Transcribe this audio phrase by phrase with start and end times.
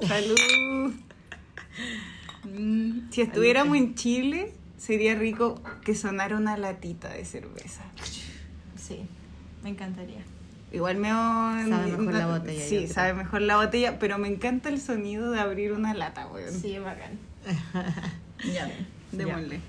[0.00, 0.92] Salud, salud.
[2.44, 7.82] Mm, si estuviéramos en Chile, sería rico que sonara una latita de cerveza.
[8.76, 9.00] Sí,
[9.62, 10.22] me encantaría.
[10.72, 11.08] Igual me...
[11.08, 15.40] Sabe mejor la botella, Sí, sabe mejor la botella, pero me encanta el sonido de
[15.40, 16.52] abrir una lata, weón.
[16.52, 17.18] Sí, bacán.
[18.54, 18.70] Ya,
[19.10, 19.60] démosle.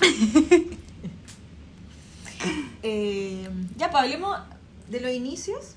[2.82, 3.46] Eh,
[3.76, 4.38] ya, pues hablemos
[4.88, 5.74] de los inicios.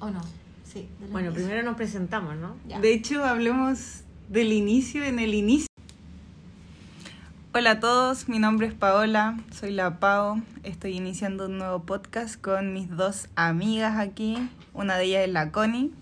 [0.00, 0.22] ¿O no?
[0.74, 2.56] Sí, de los Bueno, primero nos presentamos, ¿no?
[2.66, 2.80] Ya.
[2.80, 5.68] De hecho, hablemos del inicio en el inicio.
[7.54, 10.42] Hola a todos, mi nombre es Paola, soy la Pao.
[10.64, 14.50] Estoy iniciando un nuevo podcast con mis dos amigas aquí.
[14.72, 15.92] Una de ellas es la Connie.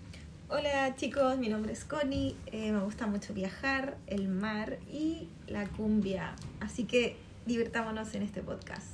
[0.49, 2.35] Hola chicos, mi nombre es Connie.
[2.47, 6.33] eh, me gusta mucho viajar, el mar y la cumbia.
[6.59, 7.15] Así que
[7.45, 8.87] divirtámonos en este podcast.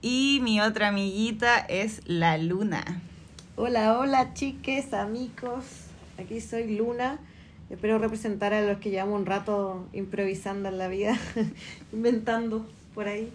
[0.00, 3.02] Y mi otra amiguita es la Luna.
[3.56, 5.64] Hola, hola, chiques, amigos.
[6.18, 7.20] Aquí soy Luna.
[7.70, 11.16] Espero representar a los que llevamos un rato improvisando en la vida,
[11.92, 13.32] inventando por ahí.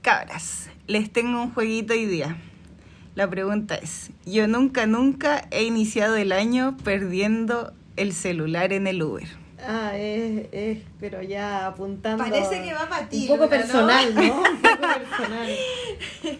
[0.00, 2.38] Cabras, les tengo un jueguito hoy día.
[3.14, 9.02] La pregunta es, yo nunca, nunca he iniciado el año perdiendo el celular en el
[9.02, 9.28] Uber.
[9.64, 12.22] Ah, es, es, pero ya apuntando.
[12.22, 14.20] Parece que va pa' ti, Un poco personal, ¿no?
[14.50, 15.50] Un poco personal.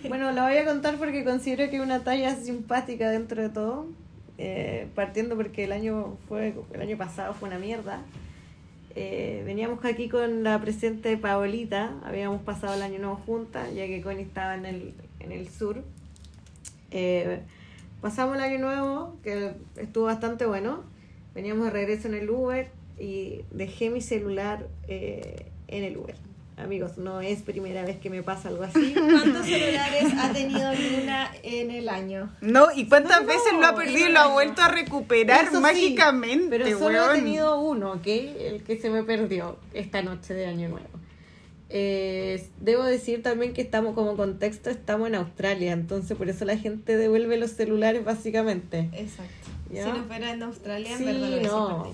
[0.08, 3.86] Bueno, la voy a contar porque considero que es una talla simpática dentro de todo.
[4.38, 8.02] Eh, partiendo porque el año fue el año pasado fue una mierda.
[8.94, 14.00] Eh, veníamos aquí con la presente Paolita, habíamos pasado el año nuevo juntas, ya que
[14.02, 15.82] Connie estaba en el, en el sur.
[16.90, 17.40] Eh,
[18.00, 20.84] pasamos el año nuevo, que estuvo bastante bueno.
[21.34, 26.14] Veníamos de regreso en el Uber y dejé mi celular eh, en el Uber.
[26.58, 28.94] Amigos, no es primera vez que me pasa algo así.
[28.94, 32.34] ¿Cuántos celulares ha tenido Luna en el año?
[32.40, 35.56] No, ¿y cuántas No, veces lo ha perdido y lo ha vuelto a recuperar Eso
[35.56, 37.10] sí, mágicamente, pero solo weón?
[37.16, 38.06] he tenido uno, ¿ok?
[38.06, 40.88] El que se me perdió esta noche de Año Nuevo.
[41.68, 46.56] Eh, debo decir también que estamos como contexto, estamos en Australia, entonces por eso la
[46.56, 48.88] gente devuelve los celulares básicamente.
[48.92, 49.50] Exacto.
[49.70, 49.84] ¿Ya?
[49.84, 51.90] Si no fuera en Australia, en Sí, verdad lo hubiese no.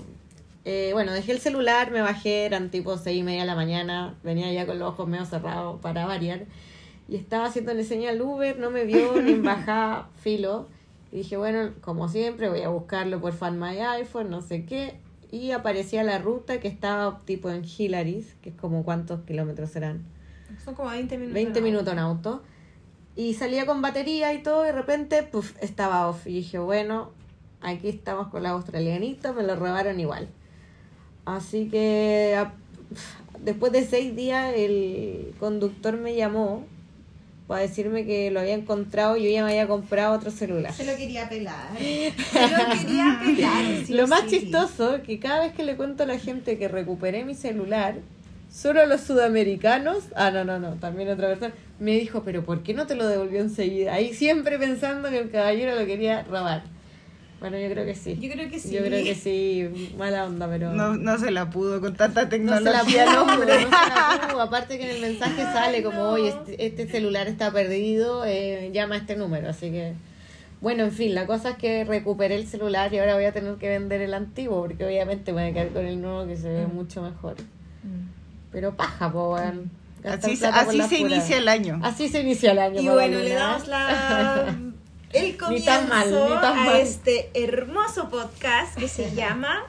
[0.65, 4.15] Eh, bueno, dejé el celular, me bajé, eran tipo seis y media de la mañana,
[4.23, 6.45] venía ya con los ojos medio cerrados para variar,
[7.09, 10.67] y estaba haciéndole señal al Uber, no me vio ni en bajada, filo,
[11.11, 14.95] y dije, bueno, como siempre, voy a buscarlo por Fan My iPhone, no sé qué,
[15.33, 20.05] y aparecía la ruta que estaba tipo en Hillary's, que es como cuántos kilómetros serán,
[20.63, 21.33] Son como 20 minutos.
[21.33, 21.65] 20 ¿no?
[21.65, 22.43] minutos en auto.
[23.15, 26.27] Y salía con batería y todo, y de repente, puf, estaba off.
[26.27, 27.11] Y dije, bueno,
[27.61, 30.29] aquí estamos con la australianita, me lo robaron igual.
[31.25, 32.53] Así que a-
[33.43, 36.65] después de seis días, el conductor me llamó
[37.47, 40.73] para decirme que lo había encontrado y yo ya me había comprado otro celular.
[40.73, 41.69] Se lo quería pelar.
[41.77, 43.85] Se lo quería pelar.
[43.85, 44.39] sí lo más sí.
[44.39, 47.95] chistoso que cada vez que le cuento a la gente que recuperé mi celular,
[48.51, 52.73] solo los sudamericanos, ah, no, no, no, también otra persona, me dijo, pero ¿por qué
[52.73, 53.93] no te lo devolvió enseguida?
[53.93, 56.63] Ahí siempre pensando que el caballero lo quería robar.
[57.43, 58.17] Bueno, yo creo que sí.
[58.21, 58.71] Yo creo que sí.
[58.73, 60.71] Yo creo que sí, mala onda, pero...
[60.71, 63.05] No, no se la pudo con tanta No se la tecnología.
[63.05, 64.41] pudo, no se la pudo.
[64.43, 68.95] Aparte que en el mensaje sale como, oye, este, este celular está perdido, eh, llama
[68.95, 69.49] a este número.
[69.49, 69.91] Así que,
[70.61, 73.55] bueno, en fin, la cosa es que recuperé el celular y ahora voy a tener
[73.55, 76.47] que vender el antiguo, porque obviamente me voy a quedar con el nuevo que se
[76.47, 77.35] ve mucho mejor.
[77.83, 78.07] Mm.
[78.53, 79.59] Pero paja, po, Así,
[80.05, 81.15] así se pura.
[81.15, 81.81] inicia el año.
[81.83, 82.81] Así se inicia el año.
[82.81, 84.55] Y bueno, le damos la
[85.13, 89.63] el comienzo tan mal, ni tan a este hermoso podcast que se llama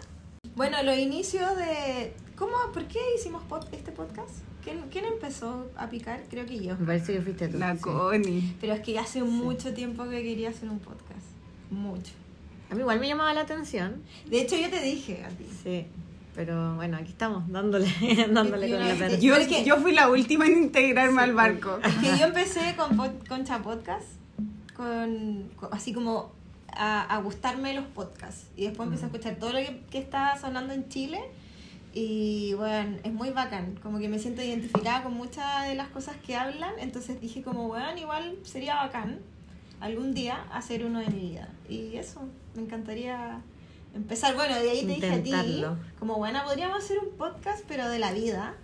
[0.56, 2.52] Bueno, los inicios de ¿Cómo?
[2.72, 4.30] ¿Por qué hicimos pod- este podcast?
[4.64, 6.24] ¿Quién, quién empezó a picar?
[6.28, 6.76] Creo que yo.
[6.78, 7.58] Me parece que fuiste tú.
[7.58, 7.80] La sí.
[7.82, 8.56] Connie.
[8.60, 11.26] Pero es que hace mucho tiempo que quería hacer un podcast.
[11.70, 12.12] Mucho.
[12.70, 14.02] A mí igual me llamaba la atención.
[14.26, 15.46] De hecho, yo te dije a ti.
[15.62, 15.86] Sí.
[16.34, 17.86] Pero bueno, aquí estamos, dándole,
[18.32, 19.16] dándole con la perra.
[19.18, 21.78] Yo, fui la última en integrarme al barco.
[21.84, 22.96] Es que yo empecé con
[23.28, 24.06] Concha Podcast,
[24.76, 26.32] con, con- así como
[26.72, 28.46] a, a gustarme los podcasts.
[28.56, 31.20] Y después empecé a escuchar todo lo que, que está sonando en Chile.
[31.92, 33.78] Y bueno, es muy bacán.
[33.82, 36.72] Como que me siento identificada con muchas de las cosas que hablan.
[36.80, 39.20] Entonces dije como, bueno, igual sería bacán
[39.80, 41.48] algún día hacer uno de mi vida.
[41.68, 42.22] Y eso,
[42.56, 43.40] me encantaría
[43.94, 44.34] empezar.
[44.34, 45.30] Bueno, de ahí te dije a ti,
[46.00, 48.54] como, bueno, podríamos hacer un podcast, pero de la vida.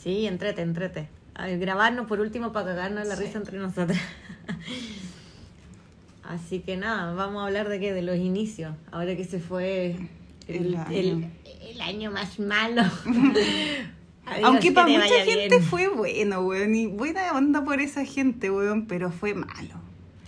[0.00, 1.08] Sí, entrete, entrete.
[1.36, 3.24] Grabarnos por último para cagarnos la Sí.
[3.24, 3.98] risa entre nosotras.
[6.24, 8.74] Así que nada, vamos a hablar de qué, de los inicios.
[8.90, 9.96] Ahora que se fue
[10.48, 10.86] el, El año.
[10.96, 11.26] el-
[11.70, 12.82] el año más malo.
[14.26, 15.62] Adiós, Aunque que para mucha gente bien.
[15.62, 16.74] fue bueno, weón.
[16.74, 18.86] Y buena onda por esa gente, weón.
[18.86, 19.74] Pero fue malo.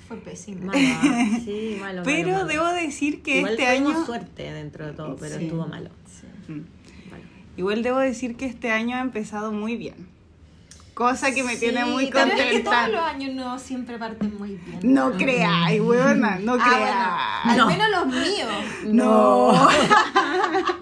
[0.06, 0.66] Fue pésimo.
[0.66, 0.78] Malo,
[1.44, 2.02] sí, malo.
[2.04, 2.46] Pero malo, malo.
[2.46, 4.04] debo decir que Igual este año...
[4.04, 5.44] suerte dentro de todo, pero Sí.
[5.44, 5.88] estuvo malo.
[6.06, 6.52] Sí.
[6.52, 7.10] Mm.
[7.10, 7.24] malo.
[7.56, 9.94] Igual debo decir que este año ha empezado muy bien.
[10.96, 12.44] Cosa que me Sí, tiene muy pero contenta.
[12.44, 14.80] es que todos los años no siempre parten muy bien.
[14.82, 16.94] No creáis, weona, no Ah, creáis.
[17.44, 17.66] bueno, al No.
[17.66, 18.64] menos los míos.
[18.86, 19.52] No.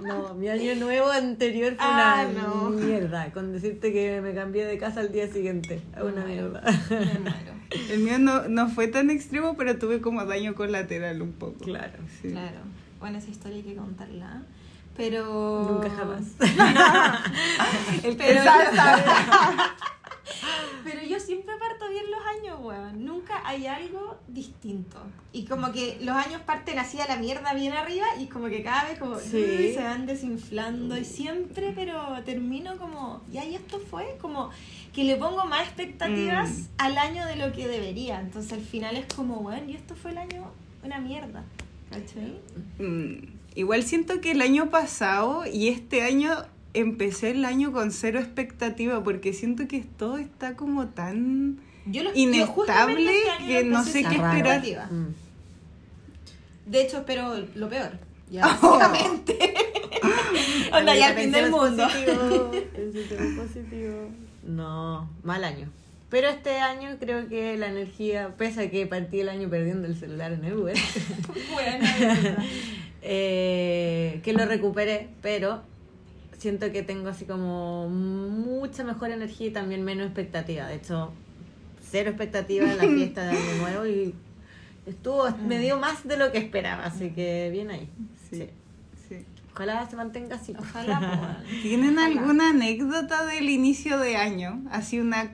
[0.02, 2.70] No, mi año nuevo anterior fue Ah, una no.
[2.70, 3.32] mierda.
[3.32, 5.82] Con decirte que me cambié de casa al día siguiente.
[6.00, 6.62] Una mierda.
[7.90, 11.58] El mío no, no fue tan extremo, pero tuve como daño colateral un poco.
[11.64, 11.98] Claro.
[12.22, 12.28] Sí.
[12.30, 12.58] Claro.
[13.00, 14.42] Bueno, esa historia hay que contarla.
[14.96, 15.66] Pero.
[15.72, 16.22] Nunca jamás.
[18.04, 18.40] El Pero.
[20.84, 23.04] Pero yo siempre parto bien los años, weón.
[23.04, 24.98] Nunca hay algo distinto.
[25.32, 28.62] Y como que los años parten así a la mierda bien arriba y como que
[28.62, 29.72] cada vez como Sí.
[29.74, 30.96] se van desinflando.
[30.96, 34.50] Y siempre, pero termino como, ya, y esto fue como
[34.92, 36.66] que le pongo más expectativas Mm.
[36.78, 38.20] al año de lo que debería.
[38.20, 40.50] Entonces al final es como, weón, y esto fue el año
[40.82, 41.44] una mierda.
[41.90, 42.40] ¿Cachai?
[42.78, 46.34] Mm, Igual siento que el año pasado y este año
[46.74, 51.60] empecé el año con cero expectativa porque siento que todo está como tan...
[51.86, 54.36] Yo Inestable este que no sé qué esperar.
[54.36, 54.86] expectativa.
[54.86, 55.14] Mm.
[56.66, 57.98] De hecho, espero lo peor.
[58.30, 59.38] Ya, básicamente.
[60.72, 61.84] Onda, ya el fin del mundo.
[61.84, 62.50] positivo,
[63.42, 64.08] positivo.
[64.44, 65.70] No, mal año.
[66.08, 69.96] Pero este año creo que la energía, pese a que partí el año perdiendo el
[69.96, 70.76] celular en el Uber,
[71.52, 71.86] Bueno,
[73.02, 75.62] eh, que lo recuperé, pero
[76.38, 80.66] siento que tengo así como mucha mejor energía y también menos expectativa.
[80.66, 81.12] De hecho,
[81.90, 84.14] cero expectativa en la fiesta de Año Nuevo y
[84.86, 87.88] estuvo, me dio más de lo que esperaba, así que bien ahí.
[88.30, 88.48] Sí, Sí.
[89.08, 89.16] sí.
[89.52, 90.54] Ojalá se mantenga así.
[90.58, 90.98] Ojalá,
[91.44, 91.62] weón.
[91.62, 92.06] ¿Tienen Ojalá.
[92.06, 94.62] alguna anécdota del inicio de año?
[94.70, 95.30] Así una,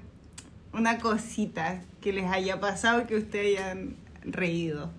[0.72, 4.90] una cosita que les haya pasado que ustedes hayan reído.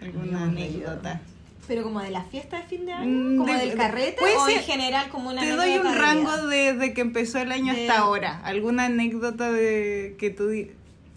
[0.00, 1.00] ¿Alguna Hayamos reído.
[1.66, 4.36] Pero como de la fiesta de fin de año, Mm, como de- del carrete puede
[4.36, 6.46] o en general como una Te doy un de rango vida?
[6.46, 8.40] de, de que empezó el año De- hasta ahora.
[8.44, 10.50] ¿Alguna anécdota de que tú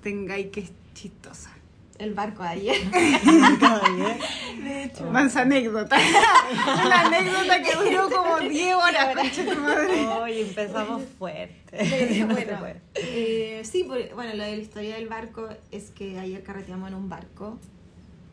[0.02, 1.52] tengáis que es chistosa?
[2.00, 2.76] El barco de ayer.
[4.64, 5.06] De hecho.
[5.12, 5.98] Más anécdota.
[6.86, 10.08] Una anécdota que duró como 10 horas, concha tu madre.
[10.08, 11.56] Hoy empezamos fuerte.
[12.26, 12.60] Bueno,
[12.96, 16.96] eh, sí, por- bueno, lo de la historia del barco es que ayer carreteamos en
[16.96, 17.60] un barco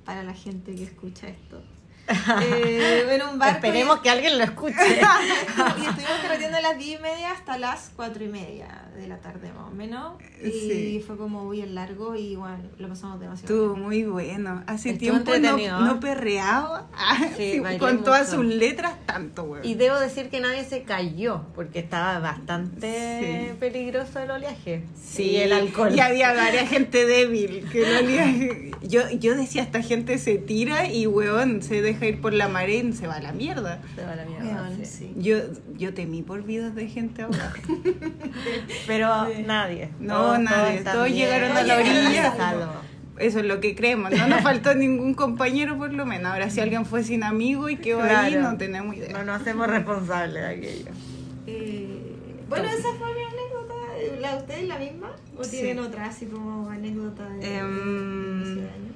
[0.05, 1.63] para la gente que escucha esto.
[2.43, 4.75] Eh, en un barco Esperemos que alguien lo escuche.
[5.79, 9.19] y estuvimos carreteando a las 10 y media hasta las 4 y media de la
[9.19, 10.17] tarde más o menos.
[10.43, 11.05] Y Sí.
[11.06, 13.55] fue como muy largo y bueno, lo pasamos demasiado.
[13.55, 13.87] Estuvo bien.
[13.87, 14.62] muy bueno.
[14.67, 18.43] Hace Estuvo tiempo no, entretenido, no perreaba Ah, Sí, sí, con todas mucho.
[18.43, 19.67] sus letras tanto, güey.
[19.69, 24.85] Y debo decir que nadie se cayó, porque estaba bastante peligroso el oleaje.
[25.03, 25.95] Sí, Y el alcohol.
[25.95, 27.67] Y había varias gente débil.
[27.71, 32.20] Que no olía- yo, yo decía, esta gente se tira y, weón, se deja ir
[32.20, 33.81] por la marea y se va a la mierda.
[33.94, 34.85] Se va a la mierda, Weón, sí.
[34.87, 35.12] sí.
[35.17, 35.38] Yo,
[35.76, 37.52] yo temí por vidas de gente ahora.
[38.87, 39.43] Pero Sí.
[39.46, 39.91] nadie.
[40.00, 40.81] No, nadie.
[40.82, 41.17] Todos bien.
[41.19, 42.35] llegaron a la orilla.
[43.19, 44.11] Eso es lo que creemos.
[44.11, 46.32] No nos faltó ningún compañero, por lo menos.
[46.32, 48.50] Ahora, si alguien fue sin amigo y quedó ahí, Claro.
[48.52, 49.12] no tenemos idea.
[49.12, 50.91] No nos hacemos responsables de aquello.
[51.46, 52.17] Eh,
[52.49, 53.75] bueno, esa fue mi anécdota.
[54.20, 55.12] ¿La de ustedes la misma?
[55.38, 55.50] ¿O Sí.
[55.58, 58.93] tienen otra así como anécdota de, de inicio de año?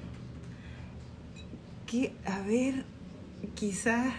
[1.88, 2.84] Que, a ver,
[3.54, 4.12] quizás,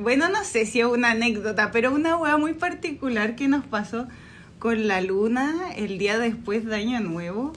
[0.00, 4.08] bueno, no sé si es una anécdota, pero una hueá muy particular que nos pasó
[4.58, 7.52] con la luna el día después de Año Nuevo.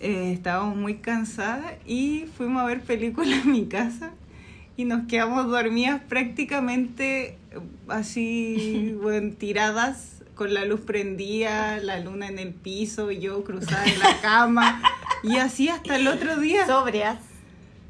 [0.00, 4.10] Eh, estábamos muy cansadas y fuimos a ver películas en mi casa
[4.76, 7.38] y nos quedamos dormidas prácticamente
[7.88, 13.98] así, bueno, tiradas con la luz prendida, la luna en el piso, yo cruzada en
[14.00, 14.82] la cama
[15.22, 16.66] y así hasta el otro día.
[16.66, 17.35] Sobrias.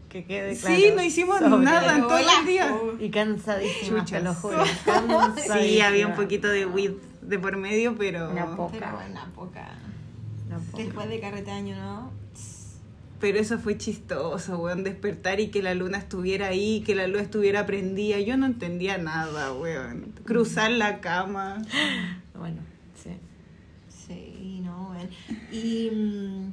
[0.09, 0.77] Que quede claro.
[0.77, 2.77] Sí, no hicimos nada en todo el día.
[3.01, 4.23] Y cansadísimas, te Chuchas.
[4.23, 4.65] lo juro.
[5.59, 8.73] Sí, había un poquito de weed de por medio, pero Una poca.
[8.73, 8.87] Pero
[9.35, 9.77] poca.
[10.47, 10.77] Una poca.
[10.77, 12.13] Después de carrete año, ¿no?
[13.21, 17.23] pero eso fue chistoso, weón, despertar y que la luna estuviera ahí, que la luz
[17.23, 20.13] estuviera prendida, yo no entendía nada, weón.
[20.25, 21.63] Cruzar la cama.
[22.39, 22.61] Bueno,
[23.03, 23.13] sí.
[23.89, 25.09] Sí, no, bueno.
[25.51, 26.53] Y mm,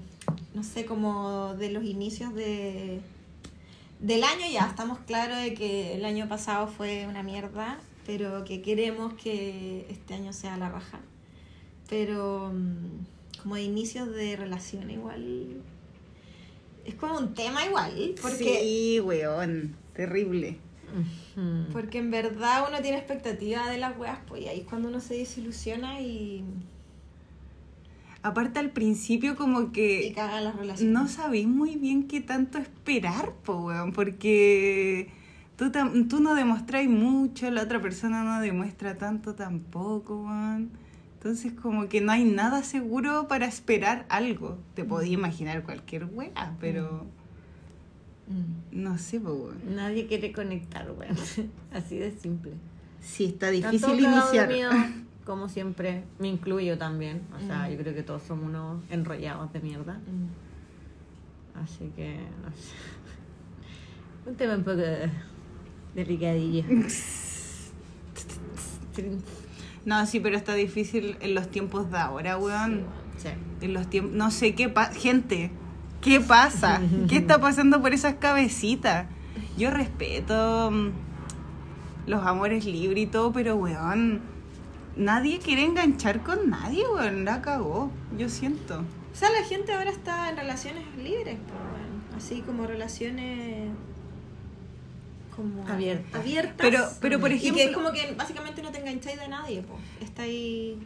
[0.55, 3.01] no sé, como de los inicios de
[4.03, 8.61] del año ya estamos claros de que el año pasado fue una mierda, pero que
[8.61, 10.99] queremos que este año sea la raja.
[11.89, 15.63] Pero mm, como de inicios de relación igual
[16.85, 20.57] es como un tema igual, porque Sí, weón, terrible.
[21.71, 24.99] Porque en verdad uno tiene expectativa de las weas, pues y ahí es cuando uno
[24.99, 26.43] se desilusiona y
[28.23, 30.91] aparte al principio como Y que caga las relaciones.
[30.93, 35.09] no sabéis muy bien qué tanto esperar, po, weón, porque
[35.57, 35.71] tú,
[36.09, 40.71] tú no demostráis mucho, la otra persona no demuestra tanto tampoco, weón.
[41.15, 44.57] Entonces como que no hay nada seguro para esperar algo.
[44.75, 47.05] Te podías imaginar cualquier weá, pero
[48.25, 48.81] Mm.
[48.83, 49.75] no sé, po, weón.
[49.75, 51.15] Nadie quiere conectar, weón.
[51.73, 52.51] Así de simple.
[53.01, 54.49] Sí, está difícil iniciar.
[55.25, 57.21] como siempre, me incluyo también.
[57.35, 57.71] O sea, Mm.
[57.71, 59.93] yo creo que todos somos unos enrollados de mierda.
[59.95, 61.59] Mm.
[61.63, 62.73] Así que, no sé.
[64.29, 64.81] Un tema un poco
[65.95, 66.63] delicadillo.
[69.85, 72.83] No, sí, pero está difícil en los tiempos de ahora, weón.
[73.17, 73.29] Sí.
[73.61, 75.51] En los tiempos, no sé qué pasa, gente,
[76.01, 76.81] ¿qué pasa?
[77.09, 79.07] ¿Qué está pasando por esas cabecitas?
[79.57, 80.89] Yo respeto mm,
[82.07, 84.21] los amores libres y todo, pero weón,
[84.95, 88.79] nadie quiere enganchar con nadie, weón, la cagó, yo siento.
[89.13, 93.69] O sea, la gente ahora está en relaciones libres, pues, bueno, así como relaciones
[95.35, 96.21] como Abiertas.
[96.21, 96.55] abiertas.
[96.57, 99.63] Pero- pero, por Y que es ejemplo- como que básicamente no te engancháis de nadie,
[99.63, 99.81] pues.
[100.07, 100.77] Está ahí.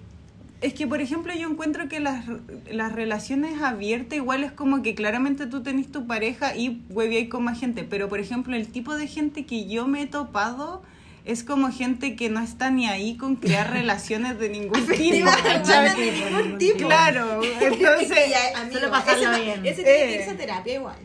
[0.62, 2.26] Es que, por ejemplo, yo encuentro que las,
[2.72, 7.44] las relaciones abiertas igual es como que claramente tú tenés tu pareja y hueveáis con
[7.44, 7.84] más gente.
[7.84, 10.82] Pero, por ejemplo, el tipo de gente que yo me he topado
[11.28, 15.30] es como gente que no está ni ahí con crear relaciones de ningún tipo.
[15.30, 16.88] De ningún tipo.
[16.88, 18.30] Claro, entonces...
[18.30, 19.66] Ya, amigo, solo pasarla ese, bien.
[19.66, 20.16] ese tiene que Eh.
[20.20, 20.98] irse a terapia igual.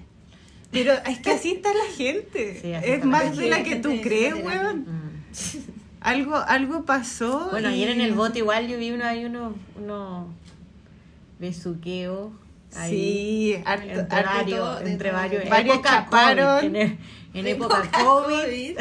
[0.71, 2.59] Pero es que así está la gente.
[2.62, 4.81] Sí, es está más de la que tú crees, weón.
[4.81, 5.23] Mm.
[6.00, 7.49] Algo, algo pasó.
[7.50, 10.29] Bueno, y- ayer en el bote igual yo vi uno, hay unos uno
[11.38, 12.33] besuqueos.
[12.75, 12.91] ahí.
[13.57, 15.49] Sí, harto- entre harto- varios, todo, entre varios.
[15.49, 16.61] Varios chaparon.
[16.61, 16.99] COVID, en,
[17.35, 18.79] en época Época COVID.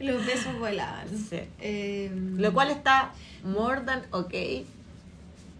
[0.00, 1.08] Los besos volaban.
[1.08, 1.40] Sí.
[1.60, 3.12] Eh, Lo cual está
[3.44, 4.34] more than ok.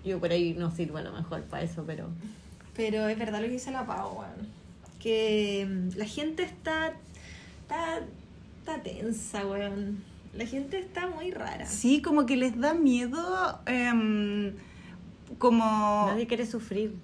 [0.05, 2.09] Yo por ahí no sirvo a lo mejor para eso, pero.
[2.75, 4.49] Pero es verdad lo que dice la Pau, weón.
[5.01, 6.95] Que mm, la gente está,
[7.63, 8.01] está,
[8.61, 10.05] está tensa, weón.
[10.35, 11.67] La gente está muy rara.
[11.67, 14.55] Sí, como que les da miedo, em,
[15.39, 16.07] como...
[16.07, 16.95] Nadie quiere sufrir.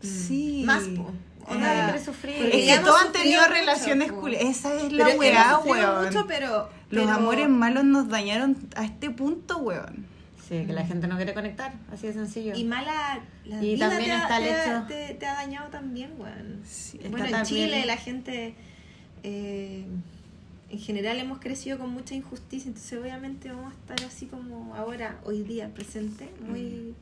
[0.00, 0.62] Sí.
[0.64, 1.10] Más, po.
[1.56, 2.36] Nadie quiere sufrir.
[2.38, 4.20] Porque Es que todos han tenido mucho, relaciones po.
[4.20, 4.48] culiadas.
[4.48, 6.04] Esa es Pero la hemos weá, weón.
[6.06, 10.06] mucho, pero, Los pero- amores malos nos dañaron a este punto, weón.
[10.48, 12.54] Sí, que la gente no quiere conectar, así de sencillo.
[12.56, 15.34] Y mala la Y vida también te, ha- está el ha- hecho- te, te ha
[15.34, 16.62] dañado también, weón.
[16.66, 16.98] Sí.
[17.10, 18.54] Bueno, en también- Chile la gente
[19.24, 19.84] eh,
[20.70, 25.18] en general hemos crecido con mucha injusticia, entonces obviamente vamos a estar así como ahora,
[25.24, 26.94] hoy día, presente, muy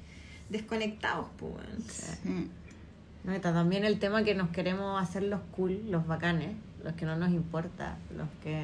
[0.49, 1.85] desconectados, pues, weón.
[1.89, 2.51] Sí.
[3.27, 6.51] No, está también el tema que nos queremos hacer los cool, los bacanes,
[6.85, 8.63] los que no nos importa, los que...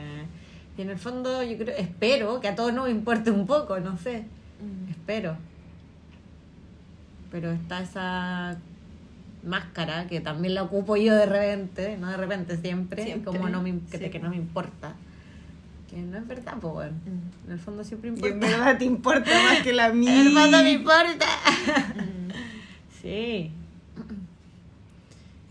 [0.79, 3.99] Y en el fondo yo creo, espero que a todos nos importe un poco, no
[3.99, 4.25] sé,
[4.89, 5.37] espero.
[7.31, 8.57] Pero está esa
[9.45, 13.61] máscara que también la ocupo yo de repente, no de repente siempre, Siempre, como no
[13.63, 14.11] me, que, sí.
[14.11, 14.95] que no me importa.
[15.91, 16.93] Que no es verdad, pues bueno.
[17.05, 17.47] Mm.
[17.47, 18.35] En el fondo siempre Y importa.
[18.35, 20.21] en verdad te importa más que la mía.
[20.21, 21.27] En el fondo me importa.
[23.03, 23.51] Sí.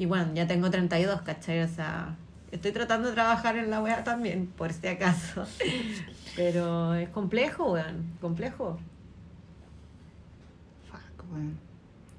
[0.02, 1.62] Y bueno, ya tengo 32, ¿cachai?
[1.62, 2.16] O sea,
[2.52, 5.46] estoy tratando de trabajar en la wea también, por si acaso.
[6.36, 8.12] Pero es complejo, weón.
[8.20, 8.80] Complejo.
[10.90, 11.60] Fuck, weón.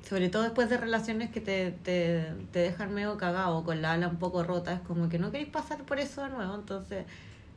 [0.08, 4.06] Sobre todo después de relaciones que te, te, te dejan medio cagado, con la ala
[4.06, 4.74] un poco rota.
[4.74, 6.54] Es como que no queréis pasar por eso de nuevo.
[6.54, 7.04] Entonces,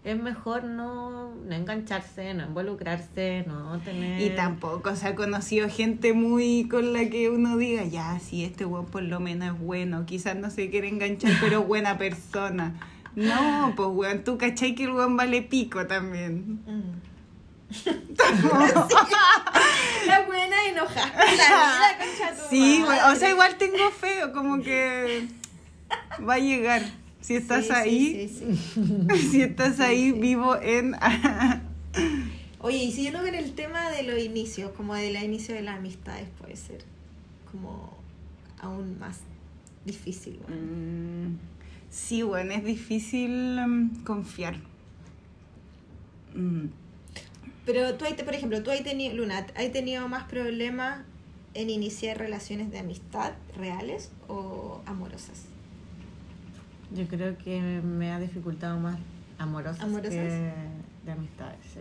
[0.06, 4.22] es mejor no, no engancharse, no involucrarse, no tener.
[4.22, 8.66] Y tampoco se ha conocido gente muy con la que uno diga, ya, sí, este
[8.66, 12.76] weón por lo menos es bueno, quizás no se quiere enganchar, pero buena persona.
[13.16, 16.60] No, pues weón, tú cachai que el weón vale pico también.
[20.06, 23.02] La buena enojada con la vida, concha tu Sí, madre.
[23.12, 25.28] o sea, igual tengo feo, como que
[26.28, 26.82] va a llegar.
[27.28, 29.18] Si estás Sí, ahí, sí, sí.
[29.32, 30.96] si estás ahí vivo en...
[32.60, 36.28] Oye, y siguiendo con el tema de los inicios, como del inicio de las amistades,
[36.40, 36.84] puede ser
[37.52, 37.96] como
[38.60, 39.20] aún más
[39.86, 40.40] difícil.
[40.48, 41.30] weón.
[41.34, 41.38] Mm,
[41.90, 44.58] sí, bueno, es difícil mm, confiar.
[46.36, 46.66] Mm.
[47.66, 51.04] Pero tú, hay, por ejemplo, tú has tenido, Luna, ¿has tenido más problemas
[51.56, 55.46] en iniciar relaciones de amistad reales o amorosas?
[56.96, 58.98] Yo creo que me ha dificultado más
[59.38, 60.12] amorosas, ¿Amorosas?
[60.12, 60.54] que
[61.06, 61.58] de amistades.
[61.74, 61.80] sí.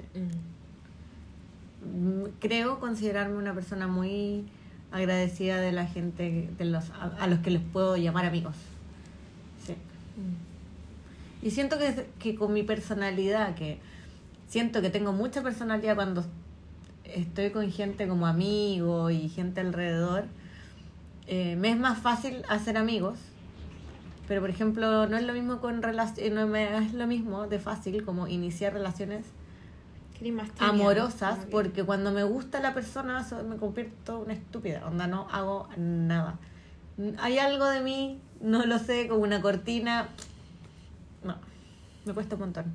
[1.86, 4.44] Mm, Creo considerarme una persona muy
[4.92, 8.56] agradecida de la gente de los, a, a los que les puedo llamar amigos.
[9.66, 9.74] Sí.
[11.42, 13.78] Y siento que, que con mi personalidad, que
[14.48, 16.24] siento que tengo mucha personalidad cuando
[17.04, 20.24] estoy con gente como amigo y gente alrededor,
[21.26, 23.18] eh, me es más fácil hacer amigos.
[24.28, 28.04] Pero, por ejemplo, no es lo mismo con relaciones, no es lo mismo de fácil
[28.04, 29.24] como iniciar relaciones
[30.64, 35.26] amorosas, porque cuando me gusta la persona so- me convierto en una estúpida, onda no
[35.30, 36.38] hago nada.
[37.18, 40.08] Hay algo de mí, no lo sé, como una cortina,
[41.24, 41.36] no,
[42.04, 42.66] me cuesta un montón.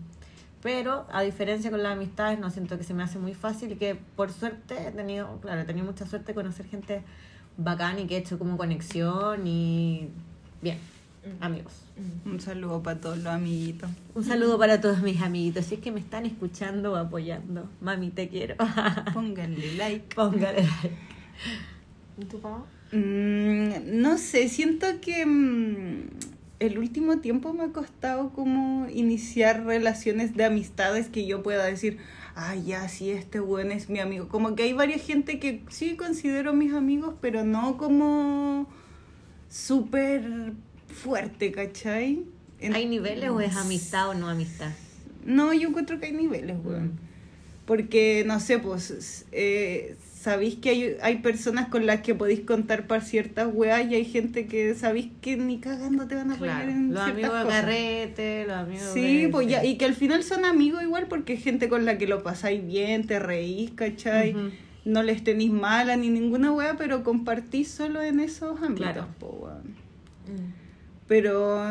[0.61, 3.75] Pero a diferencia con las amistades, no siento que se me hace muy fácil y
[3.77, 7.01] que por suerte he tenido, claro, he tenido mucha suerte de conocer gente
[7.57, 10.09] bacán y que he hecho como conexión y
[10.61, 10.77] bien,
[11.39, 11.73] amigos.
[12.25, 13.89] Un saludo para todos los amiguitos.
[14.15, 17.69] Un saludo para todos mis amiguitos, si es que me están escuchando o apoyando.
[17.81, 18.55] Mami, te quiero.
[19.13, 20.15] Pónganle like.
[20.15, 20.95] Póngale like.
[22.17, 22.65] ¿Y tu papá?
[22.91, 26.09] Mm, no sé, siento que mm,
[26.59, 31.97] el último tiempo me ha costado como iniciar relaciones de amistades que yo pueda decir,
[32.35, 34.27] ay, ya, sí, este buen es mi amigo.
[34.27, 38.67] Como que hay varias gente que sí considero mis amigos, pero no como
[39.49, 40.53] súper
[40.93, 42.23] fuerte, ¿cachai?
[42.59, 44.71] En- ¿Hay niveles o es amistad o no amistad?
[45.25, 46.85] No, yo encuentro que hay niveles, weón.
[46.87, 46.91] Mm.
[47.65, 52.87] Porque, no sé, pues, eh, sabéis que hay, hay personas con las que podéis contar
[52.87, 56.63] para ciertas weas y hay gente que sabéis que ni cagando te van a apoyar
[56.63, 56.71] Claro.
[56.71, 57.61] en Los ciertas amigos de cosas.
[57.61, 61.33] carrete, los amigos Sí, de- pues ya, y que al final son amigos igual porque
[61.33, 64.35] es gente con la que lo pasáis bien, te reís, ¿cachai?
[64.83, 69.07] No les tenéis mala ni ninguna wea, pero compartís solo en esos ámbitos, Claro.
[69.19, 69.75] po, weón.
[70.27, 70.58] Mm.
[71.09, 71.61] Pero,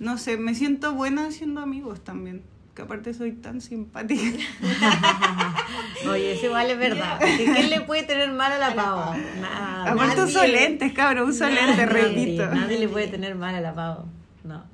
[0.00, 2.42] no sé, me siento buena siendo amigos también.
[2.74, 4.22] Que aparte soy tan simpática.
[6.08, 7.18] Oye, eso igual es verdad.
[7.18, 9.14] ¿Que ¿Quién le puede tener mal a la pavo?
[9.40, 9.92] Nada.
[9.92, 12.46] Aparte uso lentes, cabrón, uso Nadie, lentes, repito.
[12.46, 14.06] Nadie le puede tener mal a la pavo.
[14.42, 14.64] No.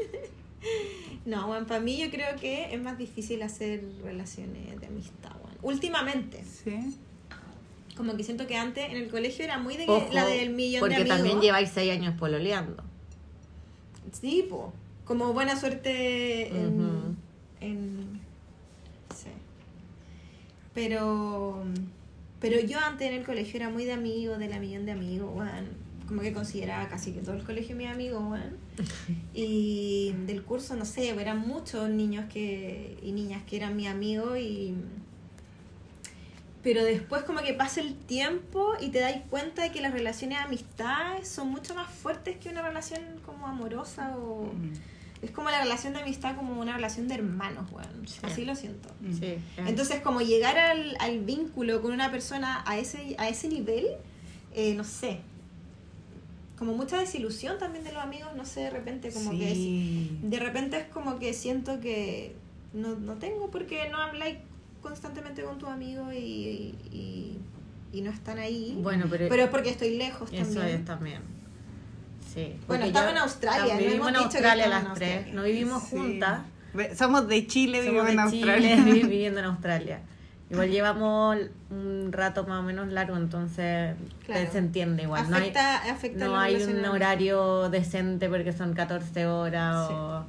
[1.25, 5.57] No, bueno, para mí yo creo que es más difícil hacer relaciones de amistad, bueno.
[5.61, 6.41] Últimamente.
[6.45, 6.95] Sí.
[7.97, 10.51] Como que siento que antes en el colegio era muy de que Ojo, la del
[10.51, 11.17] millón porque de amigos.
[11.17, 12.81] también lleváis seis años pololeando.
[14.11, 14.73] Sí, po.
[15.05, 16.81] Como buena suerte en...
[16.81, 17.15] Ujú.
[17.61, 18.19] en-
[19.15, 19.29] sí.
[20.73, 21.63] Pero...
[22.39, 25.29] Pero yo antes en el colegio era muy de amigos, de la millón de amigos,
[25.33, 25.65] weón.
[26.07, 28.57] Como que consideraba casi que todo el colegio mi amigo, weón.
[29.33, 34.37] Y del curso, no sé, eran muchos niños que y niñas que eran mi amigo
[34.37, 34.75] y...
[36.63, 40.39] Pero después como que pasa el tiempo y te das cuenta de que las relaciones
[40.39, 44.51] de amistad son mucho más fuertes que una relación como amorosa o...
[45.21, 48.07] Es como la relación de amistad como una relación de hermanos, weón.
[48.07, 48.19] Sí.
[48.21, 48.89] Así lo siento.
[49.01, 49.13] Mm.
[49.13, 49.35] Sí.
[49.65, 53.87] Entonces, como llegar al, al vínculo con una persona a ese, a ese nivel,
[54.53, 55.21] eh, no sé.
[56.57, 60.19] Como mucha desilusión también de los amigos, no sé, de repente como que Sí.
[60.23, 62.35] es, de repente es como que siento que
[62.73, 64.37] no, no tengo porque no habláis
[64.81, 67.37] constantemente con tus amigos y, y,
[67.93, 68.77] y no están ahí.
[68.81, 70.75] Bueno, pero, pero es porque estoy lejos eso también.
[70.79, 71.21] es también.
[72.33, 72.55] Sí.
[72.67, 75.33] Bueno, estamos en Australia, no Vivimos en Australia las en tres.
[75.33, 75.89] No vivimos Sí.
[75.97, 76.41] juntas.
[76.95, 78.75] Somos de Chile, Somos vivimos en de Australia.
[78.75, 80.01] Chile, viviendo en Australia.
[80.49, 81.37] Igual llevamos
[81.71, 84.49] un rato más o menos largo, entonces Claro.
[84.51, 85.29] se entiende igual.
[85.29, 85.51] no hay,
[85.89, 89.93] Afecta, no hay un horario decente porque son 14 horas Sí.
[89.93, 90.25] o...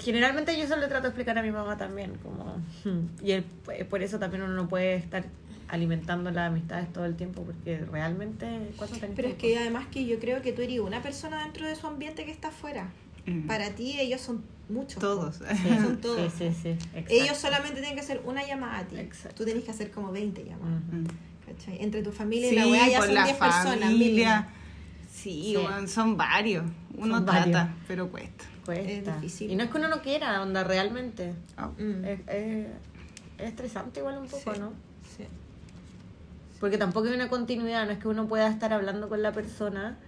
[0.00, 2.56] Generalmente yo eso le trato de explicar a mi mamá también, como...
[2.84, 5.24] hmm, Y el- pues, por eso también uno no puede estar
[5.68, 8.70] alimentando las amistades todo el tiempo porque realmente...
[8.76, 11.66] ¿cuánto tenés Pero es que además que yo creo que tú eres una persona dentro
[11.66, 12.88] de su ambiente que está afuera.
[13.26, 13.46] Mm.
[13.46, 14.98] Para ti ellos son muchos.
[15.00, 15.36] Todos.
[15.36, 16.32] Sí, son todos.
[16.32, 16.68] Sí, sí, sí.
[16.70, 17.08] exacto.
[17.10, 18.96] Ellos solamente tienen que hacer una llamada a ti.
[18.98, 19.36] Exacto.
[19.42, 20.80] Tú tenés que hacer como 20 llamadas.
[20.92, 21.04] Mm.
[21.78, 23.80] Entre tu familia y Sí, la weá ya por son la 10 personas.
[23.80, 24.40] familia.
[24.40, 24.64] mínimo.
[25.12, 26.64] Sí, son varios.
[26.96, 27.68] Uno Son trata, varios.
[27.88, 28.44] pero cuesta.
[28.64, 29.14] Cuesta.
[29.16, 29.50] Es difícil.
[29.50, 31.34] Y no es que uno no quiera, onda, realmente.
[31.56, 32.04] Ah, Mm.
[32.04, 32.66] Es, es-
[33.38, 34.60] es estresante igual un poco, Sí.
[34.60, 34.72] ¿no?
[35.16, 35.24] Sí.
[36.60, 39.98] Porque tampoco hay una continuidad, no es que uno pueda estar hablando con la persona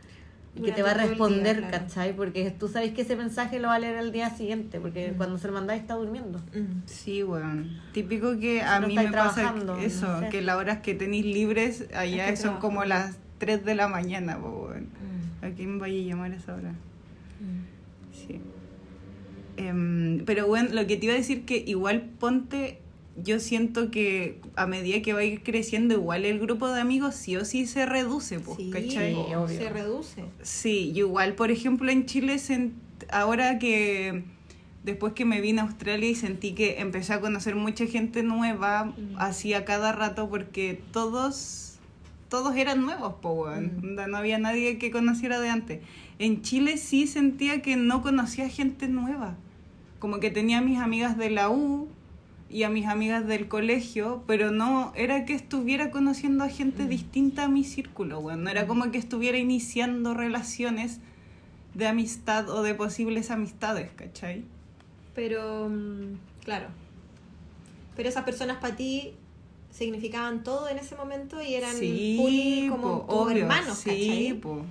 [0.54, 1.70] y que te va a el día, responder, claro.
[1.84, 2.16] ¿cachai?
[2.16, 5.16] Porque tú sabes que ese mensaje lo va a leer al día siguiente, porque Mm.
[5.18, 6.38] cuando se lo mandáis está durmiendo.
[6.54, 6.82] Mm.
[6.86, 7.78] Sí, weón.
[7.92, 10.28] Típico que a no mí me estáis pasa trabajando, eso, no sé.
[10.30, 13.12] que las horas que tenéis libres allá Estáis son como trabajando.
[13.18, 14.84] las 3 de la mañana, weón.
[14.84, 15.44] Mm.
[15.44, 16.70] ¿A quién vaya a llamar a esa hora?
[16.70, 17.75] Mm.
[18.28, 18.40] Sí.
[19.56, 22.78] Em, pero bueno, lo que te iba a decir que igual ponte,
[23.22, 27.14] yo siento que a medida que va a ir creciendo, igual el grupo de amigos
[27.14, 29.14] sí o sí se reduce, pues, Sí, ¿cachai?
[29.14, 29.48] Sí, obvio.
[29.48, 30.24] se reduce.
[30.42, 32.72] Sí, yo igual, por ejemplo, en Chile, sent-
[33.10, 34.24] ahora que
[34.84, 38.84] después que me vine a Australia y sentí que empecé a conocer mucha gente nueva,
[38.84, 39.16] Mm.
[39.16, 41.78] así a cada rato, porque todos,
[42.28, 43.14] todos eran nuevos.
[43.22, 43.84] Mm.
[43.84, 45.80] Onda, no había nadie que conociera de antes.
[46.18, 49.36] En Chile sí sentía que no conocía gente nueva.
[49.98, 51.88] Como que tenía mis amigas de la U
[52.48, 57.44] y a mis amigas del colegio, pero no era que estuviera conociendo a gente distinta
[57.44, 58.44] a mi círculo, weón.
[58.44, 61.00] No era como que estuviera iniciando relaciones
[61.74, 64.44] de amistad o de posibles amistades, ¿cachai?
[65.14, 66.68] Pero, mm, claro.
[67.96, 69.12] Pero esas personas para ti
[69.70, 74.34] significaban todo en ese momento y eran full como, po, como obvio, hermanos, sí, ¿cachai?
[74.40, 74.62] po.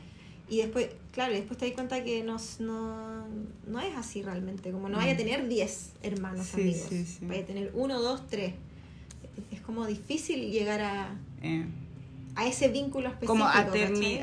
[0.50, 3.26] Y después, claro, y después te das cuenta que no, no,
[3.68, 4.72] no es así realmente.
[4.72, 6.86] Como no vaya a tener 10 hermanos Sí, amigos.
[6.88, 7.26] sí, sí.
[7.26, 8.54] Vaya a tener uno, dos, tres.
[9.52, 11.66] Es como difícil llegar a, Eh.
[12.36, 13.32] a ese vínculo específico.
[13.34, 13.62] como a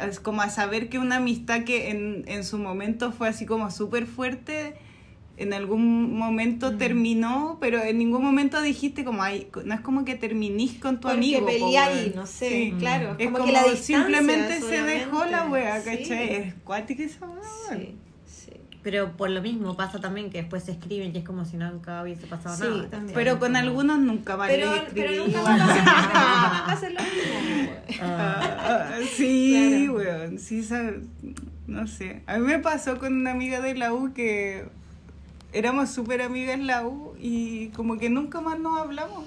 [0.08, 3.70] es como a saber que una amistad que en, en su momento fue así como
[3.70, 4.74] súper fuerte
[5.38, 6.78] en algún momento Mm.
[6.78, 11.02] terminó pero en ningún momento dijiste como ay no es como que terminís con tu
[11.08, 12.74] Porque amigo po, peleáis, no sé, Sí.
[12.78, 13.16] claro.
[13.18, 15.90] es como, como, que la distancia simplemente se dejó la wea Sí.
[15.90, 16.34] ¿cachai?
[16.34, 17.42] es cuática esa wea
[17.78, 17.94] Sí,
[18.26, 18.50] sí.
[18.82, 22.02] Pero por lo mismo pasa también que después se escriben y es como si nunca
[22.02, 22.90] hubiese pasado Sí, nada.
[22.90, 23.14] también.
[23.14, 25.60] pero con Como- algunos nunca más Pero, les escribí pero nunca igual.
[25.60, 27.72] va a pasar, nunca va a ser lo mismo.
[28.02, 29.94] Ah, sí, Claro.
[29.94, 31.00] weón, sí, sabe-
[31.66, 32.22] no sé.
[32.26, 34.64] A mí me pasó con una amiga de la U que
[35.52, 39.24] éramos súper amigas en la U y como que nunca más nos hablamos.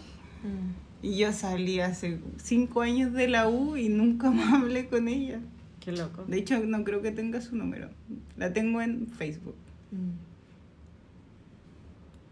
[1.01, 5.39] Y yo salí hace cinco años de la U y nunca más hablé con ella.
[5.79, 6.23] qué loco.
[6.25, 7.89] De hecho, no creo que tenga su número.
[8.38, 9.55] La tengo en Facebook.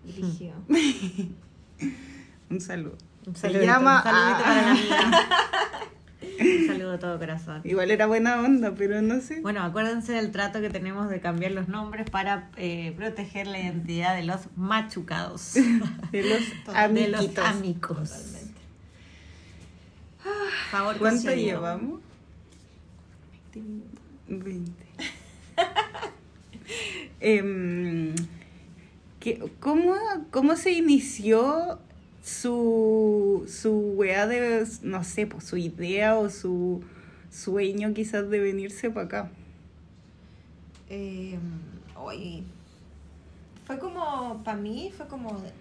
[0.03, 0.53] Brígido.
[2.49, 2.97] Un saludo.
[3.25, 4.97] Un Se saludito, llama un saludito a- para la amiga.
[6.39, 7.61] Un saludo de todo corazón.
[7.63, 9.41] Igual era buena onda, pero no sé.
[9.41, 14.15] Bueno, acuérdense del trato que tenemos de cambiar los nombres para eh, proteger la identidad
[14.15, 15.53] de los machucados.
[16.11, 17.45] De los de los amiguitos.
[17.45, 18.09] amigos.
[18.09, 18.53] Totalmente.
[20.71, 21.99] Favor, ¿Cuánto llevamos?
[24.27, 24.71] 20.
[27.19, 28.13] Em,
[29.19, 29.95] ¿qué- cómo,
[30.31, 31.79] ¿Cómo se inició
[32.23, 36.81] su, su weá de, no sé, pues su idea o su
[37.29, 39.31] sueño quizás de venirse para acá?
[40.89, 41.37] Eh,
[41.97, 42.43] oye,
[43.65, 45.51] fue como, para mí, fue como de,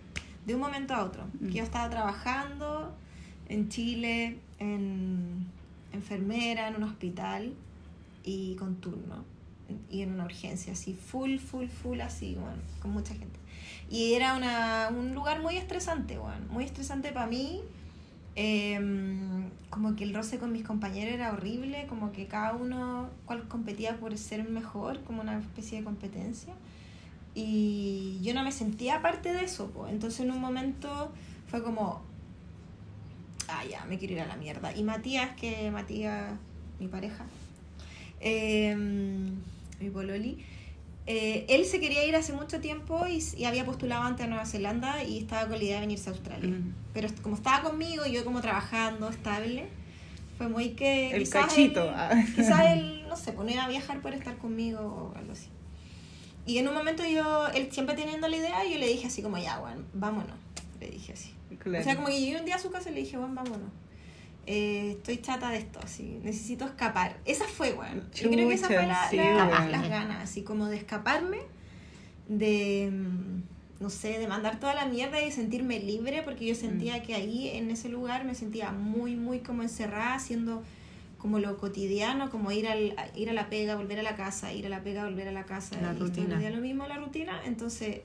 [0.46, 1.24] de un momento a otro.
[1.40, 1.48] Mm.
[1.48, 2.94] Que yo estaba trabajando
[3.48, 5.46] en Chile, en
[5.92, 7.54] enfermera, en un hospital
[8.22, 9.24] y con turno.
[9.90, 13.41] Y en una urgencia, así, full, full, full, así, bueno, con mucha gente.
[13.92, 17.60] Y era una, un lugar muy estresante, bueno, muy estresante para mí.
[18.34, 23.46] Em, como que el roce con mis compañeros era horrible, como que cada uno cual
[23.48, 26.54] competía por ser mejor, como una especie de competencia.
[27.34, 29.92] Y yo no me sentía parte de eso, pues.
[29.92, 31.12] entonces en un momento
[31.48, 32.00] fue como,
[33.48, 34.74] ah, ya, me quiero ir a la mierda.
[34.74, 36.32] Y Matías, que Matías,
[36.80, 37.26] mi pareja,
[38.20, 39.34] em,
[39.80, 40.42] mi pololi,
[41.06, 44.46] eh, él se quería ir hace mucho tiempo y, y había postulado antes a Nueva
[44.46, 46.48] Zelanda y estaba con la idea de venirse a Australia.
[46.50, 46.74] Mm.
[46.94, 49.66] Pero est- como estaba conmigo yo como trabajando estable,
[50.38, 51.10] fue muy que...
[51.10, 52.24] El quizás cachito, él- ah.
[52.34, 54.80] Quizás él, no sé, ponía a viajar por estar conmigo
[55.14, 55.48] o algo así.
[56.46, 59.38] Y en un momento yo, él siempre teniendo la idea, yo le dije así como,
[59.38, 60.36] ya, bueno, vámonos.
[60.80, 61.32] Le dije así.
[61.58, 61.80] Claro.
[61.80, 63.70] O sea, como que llegué un día a su casa y le dije, bueno, vámonos.
[64.46, 67.16] Eh, estoy chata de esto, así, necesito escapar.
[67.24, 68.02] Esa fue, bueno.
[68.14, 71.38] Yo creo que esa fue la, sí, la- las ganas, así como de escaparme,
[72.28, 76.98] de, mm, no sé, de mandar toda la mierda y sentirme libre, porque yo sentía
[76.98, 77.02] Mm.
[77.02, 80.62] que ahí, en ese lugar, me sentía muy, muy como encerrada, haciendo
[81.18, 84.52] como lo cotidiano, como ir, al, a- ir a la pega, volver a la casa,
[84.52, 85.80] ir a la pega, volver a la casa.
[85.80, 87.40] La y todo el día lo mismo, la rutina.
[87.46, 88.00] Entonces,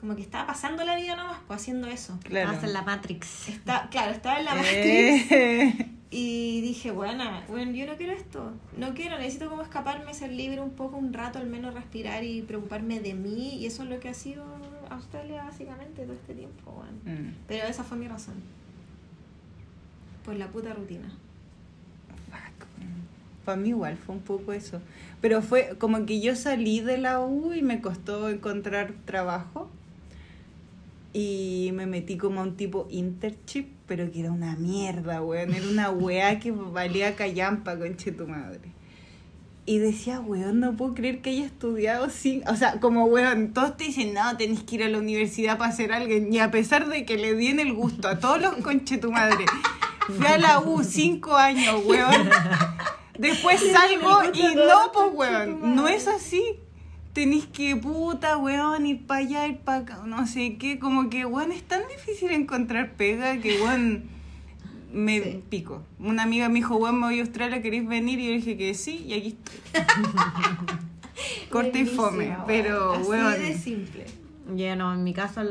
[0.00, 2.18] como que estaba pasando la vida nomás, pues haciendo eso.
[2.22, 2.50] Claro.
[2.52, 3.48] Estabas en la Matrix.
[3.48, 8.52] Está, claro, estaba en la Matrix Eh, y dije, bueno, bueno, yo no quiero esto,
[8.76, 12.42] no quiero, necesito como escaparme, ser libre un poco, un rato, al menos respirar y
[12.42, 14.44] preocuparme de mí, y eso es lo que ha sido
[14.88, 16.98] Australia básicamente todo este tiempo, bueno.
[17.04, 17.34] mm.
[17.46, 18.34] Pero esa fue mi razón.
[20.24, 21.10] Por la puta rutina.
[23.44, 24.82] Para mí igual fue un poco eso.
[25.22, 29.70] Pero fue como que yo salí de la U y me costó encontrar trabajo.
[31.12, 35.54] Y me metí como a un tipo internship, pero que era una mierda, weón.
[35.54, 38.72] Era una weá que valía callampa, conche tu madre.
[39.64, 42.46] Y decía, weón, no puedo creer que haya estudiado sin...
[42.48, 45.72] O sea, como, weón, todos te dicen, no, tenés que ir a la universidad para
[45.72, 46.32] ser alguien.
[46.32, 49.10] Y a pesar de que le di en el gusto a todos los conche tu
[49.10, 49.44] madre,
[50.06, 52.30] fui a la U cinco años, weón.
[53.18, 56.60] Después salgo y no, pues, weón, no es así.
[57.18, 60.78] Tenés que, puta, weón, ir para allá, ir para acá, no sé qué.
[60.78, 64.04] Como que, weón, es tan difícil encontrar pega que, weón,
[64.92, 65.42] me Sí.
[65.48, 65.82] pico.
[65.98, 68.20] Una amiga me dijo, weón, me voy a Australia, ¿queréis venir?
[68.20, 69.82] Y yo dije que sí, y aquí estoy.
[71.50, 72.42] Corte y fome, weón.
[72.46, 73.32] pero, Así weón.
[73.42, 74.04] de simple.
[74.54, 75.42] Ya no, en mi caso,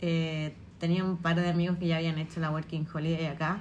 [0.00, 3.60] eh, tenía un par de amigos que ya habían hecho la Working Holiday acá.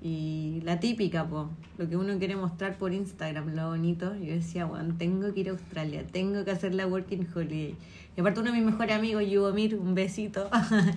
[0.00, 4.14] Y la típica, po, lo que uno quiere mostrar por Instagram, lo bonito.
[4.14, 7.74] Yo decía, bueno, tengo que ir a Australia, tengo que hacer la Working Holiday.
[8.16, 10.48] Y aparte uno de mis mejores amigos, Yubomir, un besito,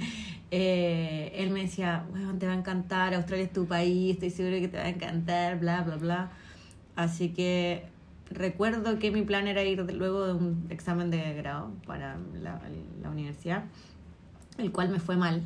[0.51, 4.59] eh, él me decía, bueno, te va a encantar, Australia es tu país, estoy seguro
[4.59, 6.31] que te va a encantar, bla, bla, bla.
[6.95, 7.85] Así que
[8.29, 12.61] recuerdo que mi plan era ir luego de un examen de grado para la,
[13.01, 13.63] la universidad,
[14.59, 15.41] el cual me fue mal.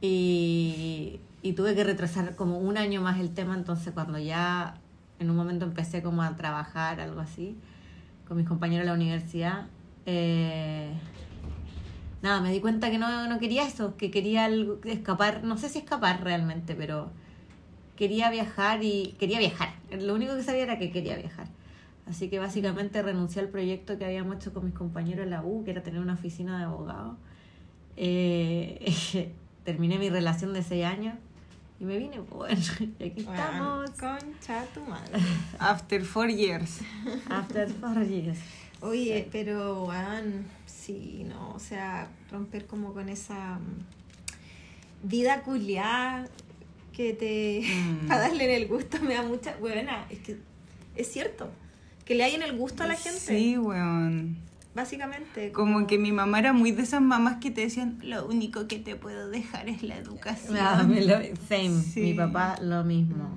[0.00, 4.80] Y, y tuve que retrasar como un año más el tema, entonces cuando ya
[5.18, 7.54] en un momento empecé como a trabajar, algo así,
[8.26, 9.66] con mis compañeros de la universidad,
[10.06, 10.90] eh,
[12.22, 14.48] nada, me di cuenta que no, no quería eso, que quería
[14.84, 17.10] escapar, no sé si escapar realmente, pero
[17.94, 19.74] quería viajar y quería viajar.
[20.00, 21.48] Lo único que sabía era que quería viajar.
[22.06, 25.62] Así que básicamente renuncié al proyecto que habíamos hecho con mis compañeros en la U,
[25.62, 27.18] que era tener una oficina de abogado.
[27.98, 29.30] Eh,
[29.64, 31.16] terminé mi relación de seis años
[31.80, 32.16] y me vine,
[32.98, 33.90] y aquí Bueno, estamos.
[33.90, 35.18] Concha tu madre.
[35.58, 36.80] After four years.
[37.28, 38.38] After four years.
[38.80, 46.28] Oye, pero, weón, sí, no, o sea, romper como con esa mm, vida culiada
[46.92, 47.62] que te.
[47.66, 48.06] Mm.
[48.08, 49.56] para darle en el gusto me da mucha.
[49.56, 50.38] Buena, es que
[50.96, 51.50] es cierto.
[52.04, 53.18] Que le hayan el gusto a la gente.
[53.18, 54.36] Sí, weón.
[54.74, 55.52] Básicamente.
[55.52, 58.78] Como que mi mamá era muy de esas mamás que te decían, lo único que
[58.78, 60.56] te puedo dejar es la educación.
[60.60, 62.00] Ah, me lo- same, Sí.
[62.00, 63.28] mi papá lo mismo.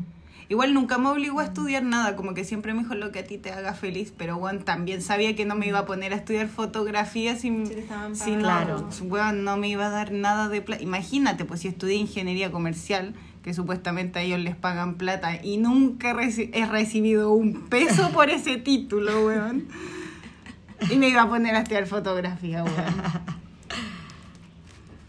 [0.49, 3.25] Igual nunca me obligó a estudiar nada, como que siempre me dijo lo que a
[3.25, 6.15] ti te haga feliz, pero bueno, también sabía que no me iba a poner a
[6.15, 8.39] estudiar fotografía sin, sin pagando.
[8.39, 8.89] claro.
[9.03, 10.81] bueno, no me iba a dar nada de plata.
[10.81, 16.13] Imagínate, pues si estudié ingeniería comercial, que supuestamente a ellos les pagan plata y nunca
[16.13, 19.67] reci- he recibido un peso por ese título, weón.
[20.89, 22.75] Y me iba a poner a estudiar fotografía, weón.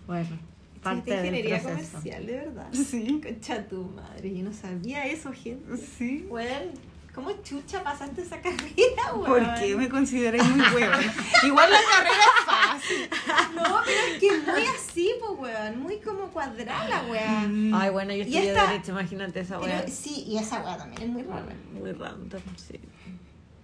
[0.07, 0.27] Bueno,
[0.79, 1.89] Sí, parte de del ingeniería proceso.
[1.99, 2.69] comercial, de verdad.
[2.73, 5.77] Sí, Concha tu madre, yo no sabía eso, gente.
[5.77, 6.25] sí.
[6.31, 6.71] Weón,
[7.15, 9.27] ¿cómo chucha pasaste esa carrera, weón?
[9.27, 11.01] ¿Por qué me consideré muy weón?
[11.45, 13.09] Igual la carrera es fácil.
[13.55, 15.81] No, pero es que muy así, pues, weón.
[15.83, 17.41] Muy como cuadrada la weá.
[17.75, 19.59] Ay, bueno, yo estudié esta- Derecho, imagínate esa.
[19.61, 21.45] Pero sí, y esa weá también es muy rara.
[21.73, 22.81] Muy random, sí.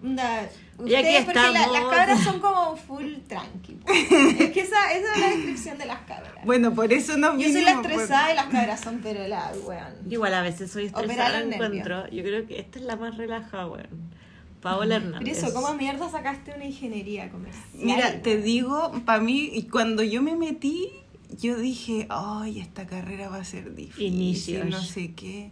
[0.02, 0.42] Onda,
[0.84, 1.72] Y aquí ustedes, porque la- estamos.
[1.72, 3.78] las cabras son como full tranqui.
[3.86, 6.32] Es que esa, esa es la descripción de las cabras.
[6.44, 9.94] Bueno, por eso no Yo soy la estresada y las cabras son pero la weón.
[10.10, 12.08] Igual a veces soy estresada, los encuentro.
[12.10, 14.14] Yo creo que esta es la más relajada, weón.
[14.60, 15.38] Paola Pero Hernández.
[15.42, 17.64] eso, ¿cómo mierda sacaste una ingeniería comercial?
[17.74, 20.90] Mira, te digo, para mí, y cuando yo me metí,
[21.38, 24.66] yo dije, ay, esta carrera va a ser difícil, Inicios.
[24.66, 25.50] no sé qué.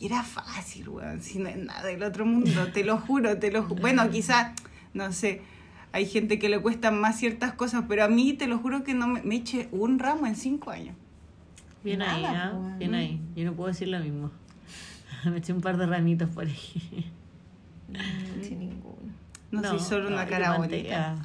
[0.00, 3.50] Y era fácil, weón, si no es nada del otro mundo, te lo juro, te
[3.50, 3.80] lo juro.
[3.80, 4.52] Bueno, quizás,
[4.94, 5.42] no sé,
[5.92, 8.94] hay gente que le cuestan más ciertas cosas, pero a mí te lo juro que
[8.94, 10.94] no me, me eché un ramo en cinco años.
[11.82, 12.76] Bien ahí, Nada, ¿ah?
[12.78, 13.20] Bien ahí.
[13.34, 14.30] Yo no puedo decir lo mismo.
[15.24, 17.10] Me eché un par de ramitos por ahí.
[17.88, 19.12] No, sin ninguno.
[19.50, 21.16] No, soy solo una cara bonita.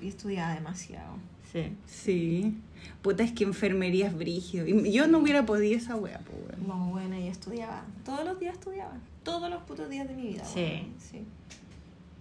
[0.00, 1.16] Y estudiaba demasiado.
[1.52, 1.72] Sí.
[1.86, 2.54] Sí.
[3.02, 4.66] Puta, es que enfermería es brígido.
[4.66, 6.68] Y yo no hubiera podido esa wea, pues, weón.
[6.68, 7.84] No, bueno, yo estudiaba.
[8.04, 8.92] Todos los días estudiaba.
[9.22, 10.44] Todos los putos días de mi vida.
[10.44, 10.86] Sí.
[10.98, 11.24] Sí.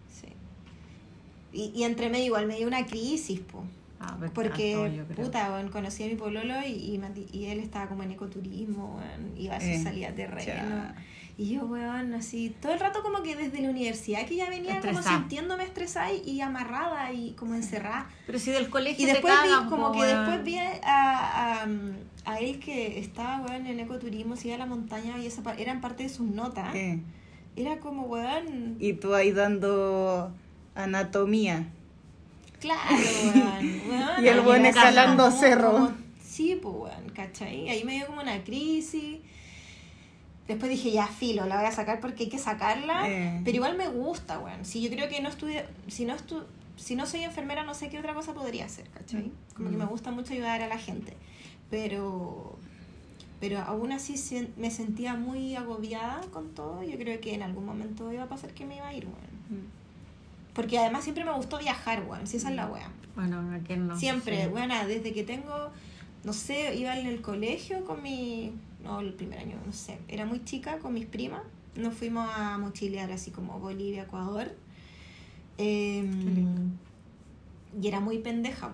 [0.09, 0.27] Sí.
[1.53, 3.63] Y, y entre medio igual me dio una crisis, po.
[3.99, 5.25] Ah, pero Porque, creo.
[5.25, 6.99] puta, weón, conocí a mi pololo y,
[7.31, 10.45] y, él estaba como en ecoturismo, weón, iba a sus Eh, salidas de terreno.
[10.45, 10.95] ya.
[11.41, 14.79] Y yo, weón, así, todo el rato como que desde la universidad que ya venía
[14.79, 18.07] como sintiéndome estresada y, y amarrada y como encerrada.
[18.27, 21.67] Pero si del colegio Y te después cagan, vi, como que después vi a, a,
[22.25, 25.81] a él que estaba, weón, en ecoturismo, se iba a la montaña y esa eran
[25.81, 26.75] parte de sus notas.
[27.55, 30.31] Era como, weón, Y tú ahí dando
[30.75, 31.65] anatomía.
[32.59, 33.81] claro, weón.
[33.89, 35.71] weón Y el weón escalando cerro.
[35.71, 35.91] como-
[36.23, 37.67] sí, pues, weón, ¿cachai?
[37.67, 39.17] Ahí me dio como una crisis.
[40.47, 43.09] Después dije, ya, filo, la voy a sacar porque hay que sacarla.
[43.09, 43.41] Eh.
[43.45, 44.65] Pero igual me gusta, weón.
[44.65, 46.43] Si yo creo que no estudio, si no estu
[46.75, 49.31] si no soy enfermera, no sé qué otra cosa podría hacer, ¿cachai?
[49.55, 51.13] Como que me gusta mucho ayudar a la gente.
[51.69, 52.57] Pero,
[53.39, 54.15] pero aún así
[54.57, 56.81] me sentía muy agobiada con todo.
[56.83, 59.69] Yo creo que en algún momento iba a pasar que me iba a ir, weón.
[60.53, 62.25] Porque además siempre me gustó viajar, weón.
[62.25, 62.89] Si esa es la weá.
[63.15, 63.97] Bueno, ¿a quién no?
[63.97, 64.49] Siempre, Sí.
[64.49, 65.69] bueno, desde que tengo,
[66.23, 70.25] no sé, iba en el colegio con mi, no, el primer año, no sé, era
[70.25, 71.41] muy chica con mis primas,
[71.75, 74.51] nos fuimos a mochilear así como Bolivia, Ecuador,
[75.57, 76.71] Em,
[77.79, 78.71] y era muy pendeja,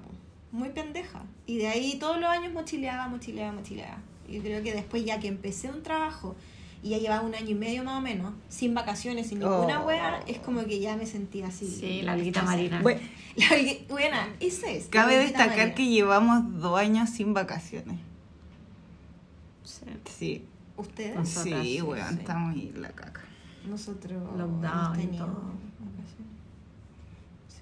[0.52, 5.04] muy pendeja, y de ahí todos los años mochileaba, mochileaba, mochileaba, y creo que después
[5.04, 6.36] ya que empecé un trabajo
[6.84, 9.50] y ya llevaba un año y medio más o menos, sin vacaciones, sin Oh.
[9.50, 11.68] ninguna wea, es como que ya me sentía así.
[11.68, 12.82] Sí, la alguita marina.
[12.82, 13.02] Bueno,
[13.36, 13.48] La
[13.90, 14.86] buena, esa es.
[14.88, 15.76] cabe destacar marina.
[15.76, 17.98] que llevamos dos años sin vacaciones.
[19.68, 19.86] Sí.
[20.06, 20.46] Sí,
[20.78, 21.16] ¿Ustedes?
[21.16, 22.16] Nosotras, sí, sí, weón, sí.
[22.20, 23.22] estamos ahí en la caca.
[23.68, 25.36] Nosotros Lockdown hemos y tenido todo.
[25.80, 26.38] vacaciones.
[27.50, 27.62] Sí.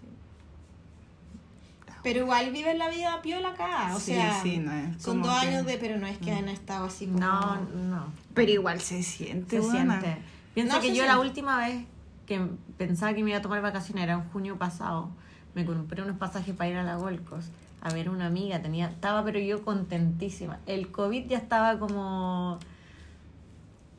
[2.04, 5.40] Pero igual viven la vida piola acá, o Sí, sea, sí, no es son dos
[5.40, 5.50] que- Mm.
[5.50, 7.20] años de, pero no es que han estado así como...
[7.20, 7.56] No,
[7.90, 8.06] no.
[8.34, 10.18] Pero igual se siente, Se siente.
[10.54, 11.86] Piensa No, que yo la última vez
[12.28, 12.40] que
[12.78, 15.10] pensaba que me iba a tomar vacaciones era en junio pasado.
[15.56, 17.50] Me compré unos pasajes para ir a la Gold Coast
[17.86, 18.62] a ver una amiga.
[18.62, 20.60] Tenía, estaba pero yo contentísima.
[20.66, 22.58] El COVID ya estaba como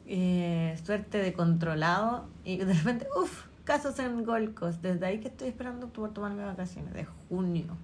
[0.06, 4.82] eh, suerte de controlado y de repente, uff, casos en Gold Coast.
[4.82, 7.76] Desde ahí que estoy esperando por tomarme vacaciones, de junio,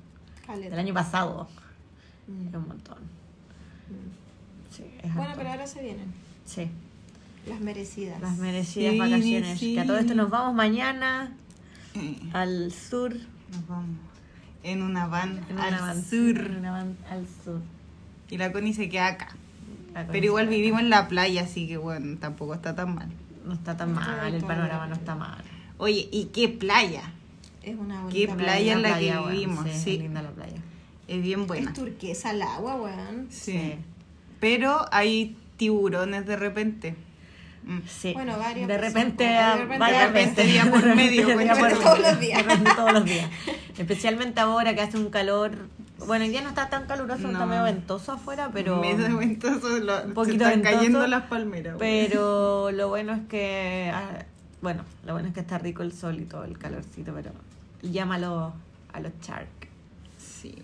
[0.46, 0.70] Caleta.
[0.70, 1.48] del año pasado.
[2.26, 2.48] Mm.
[2.48, 2.98] Es un montón.
[2.98, 4.72] Mm.
[4.74, 6.12] Sí, es Bueno, pero ahora se vienen
[6.44, 6.68] Sí.
[7.48, 8.20] las merecidas.
[8.20, 9.58] Las merecidas Sí, vacaciones.
[9.58, 9.74] sí.
[9.74, 11.32] Que a todo esto nos vamos mañana
[11.94, 13.14] Eh, al sur.
[13.52, 13.96] nos vamos
[14.62, 16.38] en una van En al una van, sur.
[16.38, 17.60] en una van al sur.
[18.30, 19.28] Y la Connie se queda acá.
[20.10, 23.08] Pero igual vivimos en la playa, así que bueno, tampoco está tan mal.
[23.44, 25.42] No está tan mal, el panorama no está mal.
[25.78, 27.02] Oye, ¿y qué playa?
[27.62, 29.78] Es una Qué bonita playa en la que vivimos, sí.
[29.78, 29.94] sí.
[29.96, 30.56] es linda la playa.
[31.08, 31.70] Es bien buena.
[31.70, 33.26] Es turquesa el agua, weón.
[33.30, 33.74] Sí.
[34.40, 36.96] Pero hay tiburones de repente.
[37.88, 38.12] Sí.
[38.12, 40.52] Bueno, varias De repente, de repente, varias de repente, veces.
[40.52, 42.38] día por De medio, repente, día día por todos los días.
[42.38, 43.30] De repente todos los días.
[43.78, 45.52] Especialmente ahora que hace un calor.
[46.06, 48.80] Bueno, ya no está tan caluroso, está medio ventoso afuera, pero.
[48.80, 51.76] Medio ventoso, lo- Un poquito se están ventoso, cayendo las palmeras.
[51.76, 52.08] güey.
[52.08, 53.90] Pero lo bueno es que.
[53.94, 54.24] ah,
[54.60, 57.30] Bueno, lo bueno es que está rico el sol y todo el calorcito, pero
[57.82, 58.52] llámalo
[58.92, 59.46] a los shark.
[60.18, 60.56] Sí.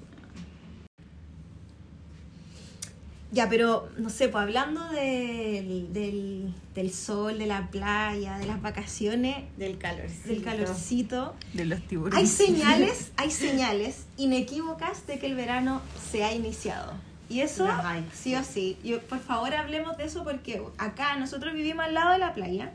[3.31, 8.63] Ya, pero no sé, pues hablando del, del, del sol, de la playa, de las
[8.63, 10.29] vacaciones, Del calorcito.
[10.29, 12.19] del calorcito, De los tiburones.
[12.19, 16.95] hay señales, hay señales inequívocas de que el verano se ha iniciado.
[17.29, 18.09] Y eso, hay.
[18.15, 18.79] sí o sí.
[18.83, 22.73] Yo, por favor, hablemos de eso porque acá nosotros vivimos al lado de la playa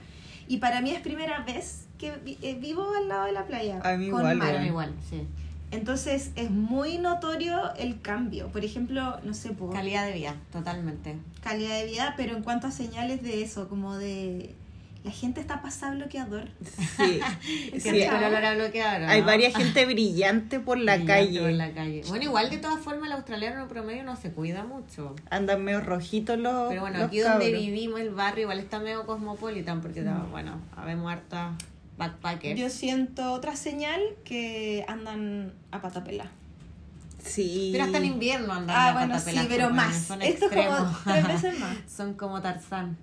[0.48, 3.80] y para mí es primera vez que vi- eh, vivo al lado de la playa.
[3.84, 4.64] A mí con igual, mar.
[4.64, 5.24] igual, sí.
[5.74, 8.48] Entonces es muy notorio el cambio.
[8.50, 11.18] Por ejemplo, no sé, por Calidad de vida, totalmente.
[11.44, 14.56] calidad de vida, pero en cuanto a señales de eso, como de
[15.04, 16.48] la gente está pasada bloqueador.
[16.96, 17.20] Sí.
[17.80, 18.02] Sí.
[18.02, 19.08] el olor a bloqueador, ¿no?
[19.10, 21.40] Hay varias gente brillante por la Brillante calle.
[21.42, 22.02] por la calle.
[22.08, 25.16] Bueno, igual de todas formas el australiano promedio no se cuida mucho.
[25.30, 26.70] Andan medio rojitos los.
[26.70, 31.12] Pero bueno, los aquí donde vivimos, el barrio igual está medio cosmopolitan porque, bueno, habemos
[31.12, 31.52] harta
[31.98, 32.60] backpackers.
[32.60, 36.32] Yo siento otra señal que andan a patapela.
[37.20, 37.70] Sí.
[37.72, 39.96] Pero hasta en invierno andan Ah, a bueno, sí, pero pues, más.
[39.96, 41.78] Son Esto es como tres veces más.
[41.88, 42.98] Son como Tarzán.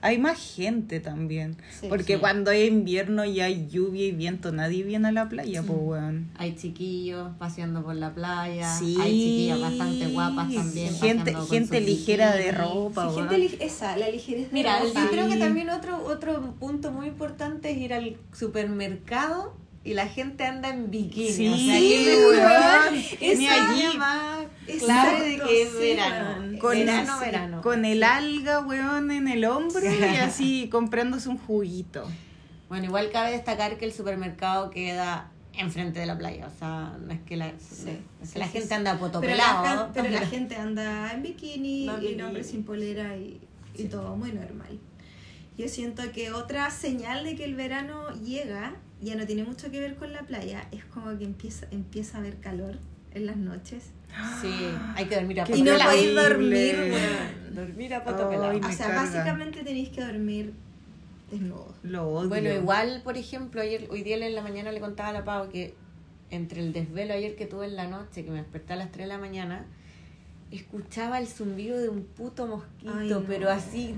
[0.00, 1.56] Hay más gente también.
[1.80, 2.20] Sí, porque sí.
[2.20, 6.30] cuando hay invierno y hay lluvia y viento, nadie viene a la playa, pues, weón.
[6.36, 8.76] Hay chiquillos paseando por la playa.
[8.78, 8.96] Sí.
[9.00, 10.94] Hay chiquillas bastante guapas también.
[10.94, 13.28] Gente, gente ligera de ropa, weón.
[13.28, 15.08] gente esa, la ligereza de Mira, yo ropa.
[15.10, 20.44] creo que también otro, otro punto muy importante es ir al supermercado y la gente
[20.44, 21.30] anda en bikini.
[21.32, 22.94] Sí, o sea, aquí me weón.
[23.20, 23.98] weón, Ni allí.
[23.98, 24.46] más
[24.84, 26.58] clave de que es verano.
[26.58, 27.62] Con verano, el- verano.
[27.62, 32.04] Con el alga, weón, en el hombro y así comprándose un juguito.
[32.68, 36.46] Bueno, igual cabe destacar que el supermercado queda enfrente de la playa.
[36.48, 37.90] O sea, no es que la, Sí,
[38.22, 38.74] es que sí, la sí, gente sí.
[38.74, 39.90] anda Pero, la, potopelado.
[39.94, 43.40] pero la gente anda en bikini No, y hombre sin polera y,
[43.76, 44.78] y todo muy normal.
[45.56, 49.78] Yo siento que otra señal de que el verano llega, ya no tiene mucho que
[49.78, 52.78] ver con la playa, es como que empieza, empieza a haber calor
[53.12, 53.90] en las noches.
[54.40, 57.54] Sí, hay que dormir a Qué Y no podéis dormir, weón.
[57.54, 59.02] Dormir a me O sea, carga.
[59.02, 60.52] básicamente tenéis que dormir
[61.30, 61.74] desnudos.
[61.82, 62.28] Lo odio.
[62.28, 65.48] Bueno, igual, por ejemplo, ayer, hoy día en la mañana le contaba a la Pau
[65.50, 65.74] que
[66.30, 69.04] entre el desvelo ayer que tuve en la noche, que me desperté a las 3
[69.06, 69.66] de la mañana,
[70.50, 73.22] escuchaba el zumbido de un puto mosquito, Ay, no.
[73.22, 73.94] pero así...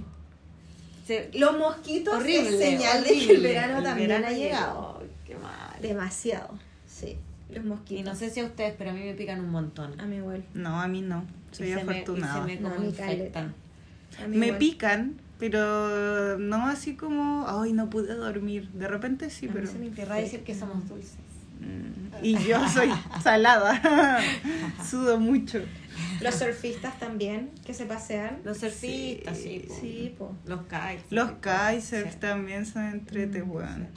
[1.07, 5.02] se- Los mosquitos horrible, es señal de que el verano El también verano ha llegado.
[5.26, 5.81] Qué mal.
[5.81, 6.50] Demasiado,
[6.87, 7.16] sí.
[7.50, 8.00] Los mosquitos.
[8.00, 10.00] Y no sé si a ustedes, pero a mí me pican un montón.
[10.00, 10.44] A mí igual.
[10.54, 11.24] No, a mí no.
[11.52, 12.35] Soy Y se me- y afortunada.
[12.46, 13.06] se me No, como infectan.
[13.09, 13.52] caleta.
[14.22, 14.59] A mí Me igual.
[14.59, 18.68] pican, pero no así como, ay, no pude dormir.
[18.70, 19.66] De repente sí, A mí pero...
[19.68, 21.14] se me Querrá decir que somos dulces.
[21.61, 22.88] Mm, Y yo soy
[23.22, 24.20] salada.
[24.88, 25.61] Sudo mucho.
[26.20, 28.38] Los surfistas también, que se pasean.
[28.44, 29.64] Los surfistas, sí.
[29.68, 29.74] po.
[29.80, 30.36] Sí, po.
[30.47, 31.05] Los kites.
[31.11, 31.30] Los
[31.82, 31.97] Sí.
[32.20, 33.88] también son entrete, Mm, weón.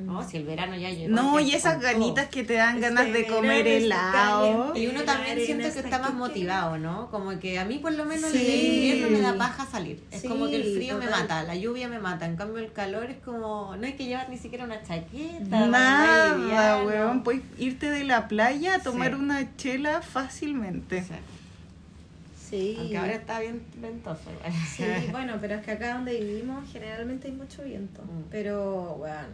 [0.00, 1.14] No, si el verano ya llegó.
[1.14, 4.76] No, y esas ganitas que te dan Este ganas de comer helado.
[4.76, 7.10] Y uno también siente que está más motivado, ¿no?
[7.10, 8.38] Como que a mí por lo menos Sí.
[8.38, 10.02] en el invierno me da paja salir.
[10.10, 12.26] Es como que el frío me mata, la lluvia me mata.
[12.26, 13.76] En cambio el calor es como...
[13.76, 15.66] No hay que llevar ni siquiera una chaqueta.
[15.66, 17.22] Nada, weón.
[17.22, 19.14] Puedes irte de la playa a tomar Sí.
[19.20, 21.02] una chela fácilmente.
[21.02, 21.14] Sí.
[22.50, 22.76] Sí.
[22.80, 24.22] Aunque ahora está bien ventoso.
[24.76, 24.82] Sí,
[25.12, 28.02] bueno, pero es que acá donde vivimos generalmente hay mucho viento.
[28.02, 28.22] Mm.
[28.28, 29.28] Pero, bueno,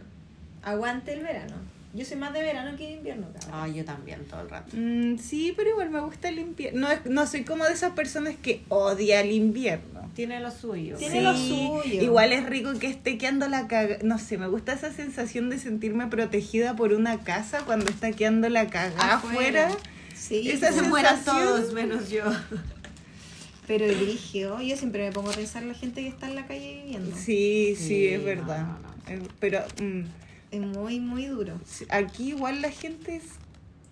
[0.69, 1.55] aguante el verano.
[1.93, 3.51] Yo soy más de verano que de invierno, cabrón.
[3.53, 4.75] Ay, yo también todo el rato.
[4.77, 6.81] Mm, sí, pero igual me gusta el invierno.
[6.81, 10.07] No, es- no soy como de esas personas que odia el invierno.
[10.13, 10.97] Tiene lo suyo.
[10.97, 12.01] Tiene lo suyo.
[12.01, 13.97] Igual es rico que esté quedando la caga.
[14.03, 18.49] No sé, me gusta esa sensación de sentirme protegida por una casa cuando está quedando
[18.49, 19.69] la cagada afuera.
[20.15, 22.23] Sí, Esa se mueran sensación- todos menos yo.
[23.67, 24.61] pero eligio.
[24.61, 27.15] Yo siempre me pongo a pensar en la gente que está en la calle viviendo.
[27.15, 28.65] Sí, sí, Sí, es no, verdad.
[28.67, 29.23] no, no.
[29.23, 30.01] Eh, Pero mm,
[30.51, 31.59] Es muy, muy duro.
[31.89, 33.23] aquí igual la gente es.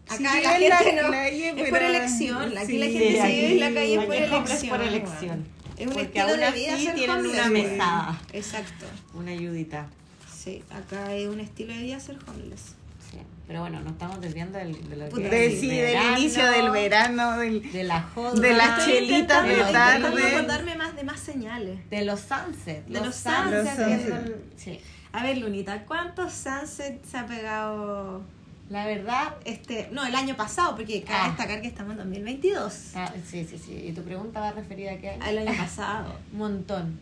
[0.08, 0.24] Acá sí
[0.70, 2.58] la gente no- calle, es pero- por elección.
[2.58, 2.94] Aquí la sí.
[2.94, 4.70] gente se vive en la calle por elección.
[4.70, 5.46] por elección.
[5.78, 8.22] Es un Porque estilo aún de así vida ser tienen homeless, una mesada.
[8.32, 8.86] Exacto.
[9.14, 9.88] Una ayudita.
[10.34, 12.62] Sí, acá es un estilo de vida ser homeless.
[13.12, 13.18] Sí.
[13.48, 16.50] Pero bueno, nos estamos desviando del, de lo que Puta, De, sí, del verano, inicio
[16.52, 18.40] del verano, del, De la joda.
[18.40, 20.08] De las Estoy chelitas de tarde.
[20.08, 21.90] acordarme más de más señales.
[21.90, 22.88] De los sunsets.
[22.88, 23.78] De los sunsets.
[23.78, 24.80] que son- Sí.
[25.16, 28.22] A ver, Lunita, ¿cuántos sunsets se ha pegado
[28.70, 29.36] La verdad...
[29.46, 30.76] este, no, el año pasado?
[30.76, 31.28] Porque cabe Ah.
[31.30, 32.92] destacar que estamos en 2022.
[32.96, 33.86] ah, sí, sí, sí.
[33.88, 35.24] ¿Y tu pregunta va referida a qué año?
[35.24, 36.16] Al año pasado.
[36.34, 37.00] Montón.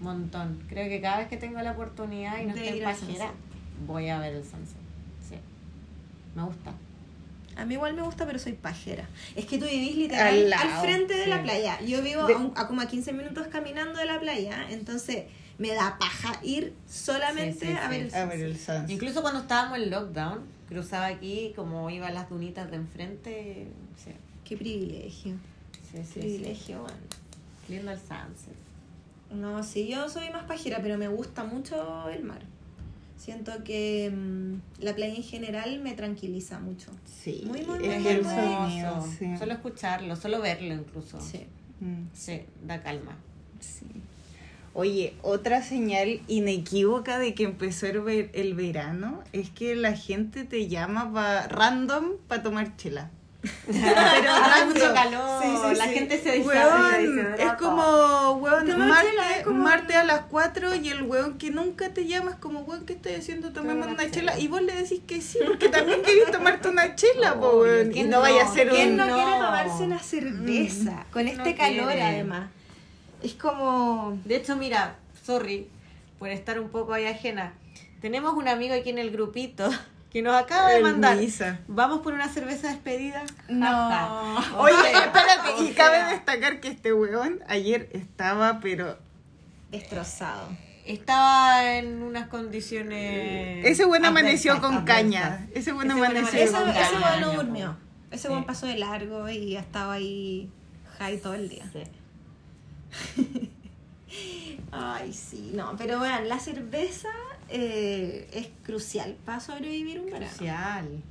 [0.00, 0.62] Montón.
[0.68, 3.30] Creo que cada vez que tengo la oportunidad y no De estoy sunset.
[3.86, 4.76] voy a ver el sunset.
[5.26, 5.36] Sí.
[6.34, 6.72] Me gusta.
[7.56, 9.08] A mí igual me gusta, pero soy pajera.
[9.34, 11.30] Es que tú vivís literal Al frente de sí.
[11.30, 11.80] la playa.
[11.80, 15.24] Yo vivo De- a, un- a como a 15 minutos caminando de la playa, entonces
[15.58, 18.16] me da paja ir solamente Sí, sí, a ver sí.
[18.16, 18.46] el A ver sunset.
[18.50, 18.90] el sunset.
[18.90, 23.66] Incluso cuando estábamos en lockdown, cruzaba aquí, como iba a las dunitas de enfrente.
[24.02, 24.10] Sí,
[24.44, 25.34] Qué privilegio.
[25.90, 26.04] sí, sí.
[26.14, 26.20] sí.
[26.20, 26.96] privilegio, bueno.
[27.68, 28.54] Lindo el sunset.
[29.32, 32.42] No, sí, yo soy más pajera, pero me gusta mucho el mar.
[33.18, 36.90] Siento que mm, la playa en general me tranquiliza mucho.
[37.06, 39.08] Sí, Muy, muy, es muy, Hermoso.
[39.18, 39.36] sí.
[39.36, 41.20] Solo escucharlo, solo verlo incluso.
[41.20, 41.46] Sí.
[41.80, 43.16] Mm, Sí, da calma.
[43.58, 43.86] sí.
[44.78, 50.44] Oye, otra señal inequívoca de que empezó el, ver- el verano es que la gente
[50.44, 53.10] te llama pa, random para tomar chela.
[53.66, 55.90] Pero mucho calor, Sí, sí, la sí.
[55.94, 60.74] gente se dice Weón, es como, weón, martes, chela, es como- martes a las 4
[60.74, 63.52] y el weón que nunca te llama es como, weón, ¿qué estoy haciendo?
[63.54, 64.32] Tomemos una chela.
[64.32, 64.38] chela.
[64.40, 67.90] Y vos le decís que sí, porque también querés tomarte una chela, po, weón.
[67.92, 68.96] Y ¿quién no vaya a ser ¿Quién un...
[68.98, 69.14] no, No.
[69.14, 70.90] quiere tomarse una cerveza?
[70.90, 71.12] Mm.
[71.12, 72.02] Con ¿Quién este no calor, quiere?
[72.02, 72.50] además.
[73.26, 74.18] Es como.
[74.24, 75.68] De hecho, mira, sorry
[76.18, 77.52] por estar un poco ahí ajena.
[78.00, 79.68] Tenemos un amigo aquí en el grupito
[80.10, 81.16] que nos acaba de mandar.
[81.16, 81.58] Misa.
[81.66, 83.24] Vamos por una cerveza despedida.
[83.48, 84.36] No.
[84.58, 88.96] Oye, O sea, espérate, y cabe destacar que este weón ayer estaba, pero...
[89.70, 90.48] Destrozado.
[90.86, 93.66] Estaba en unas condiciones.
[93.66, 95.48] Ese weón amaneció con caña.
[95.52, 97.08] Ese weón amaneció Ese, amaneció con con ese caña.
[97.08, 97.76] weón no caña, durmió.
[98.12, 98.28] Ese Sí.
[98.28, 100.48] weón pasó de largo y estaba ahí
[100.98, 101.64] high todo el día.
[101.72, 101.82] Sí.
[104.72, 107.08] Ay, sí, no, pero vean, la cerveza
[107.48, 110.26] eh, es crucial para sobrevivir un verano.
[110.26, 111.02] Crucial.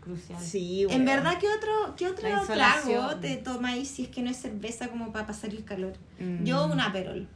[0.00, 0.40] Crucial.
[0.42, 4.36] Sí, En verdad, ¿qué otro, qué otro trago te tomáis si es que no es
[4.36, 5.94] cerveza como para pasar el calor?
[6.18, 6.44] Mm.
[6.44, 7.26] Yo un aperol.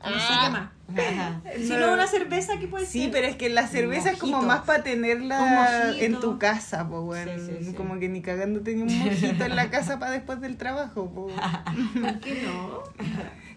[0.00, 0.42] Sé Ah.
[0.44, 1.08] qué más.
[1.10, 1.40] Ajá.
[1.58, 1.92] Si No.
[1.92, 3.10] una cerveza, ¿qué puede Sí, ser?
[3.10, 7.14] pero es que la cerveza es como más para tenerla en tu casa, po.
[7.14, 7.74] Sí, sí, sí.
[7.74, 11.26] Como que ni cagando tenía un mojito en la casa para después del trabajo, po.
[12.00, 12.82] ¿Por qué no?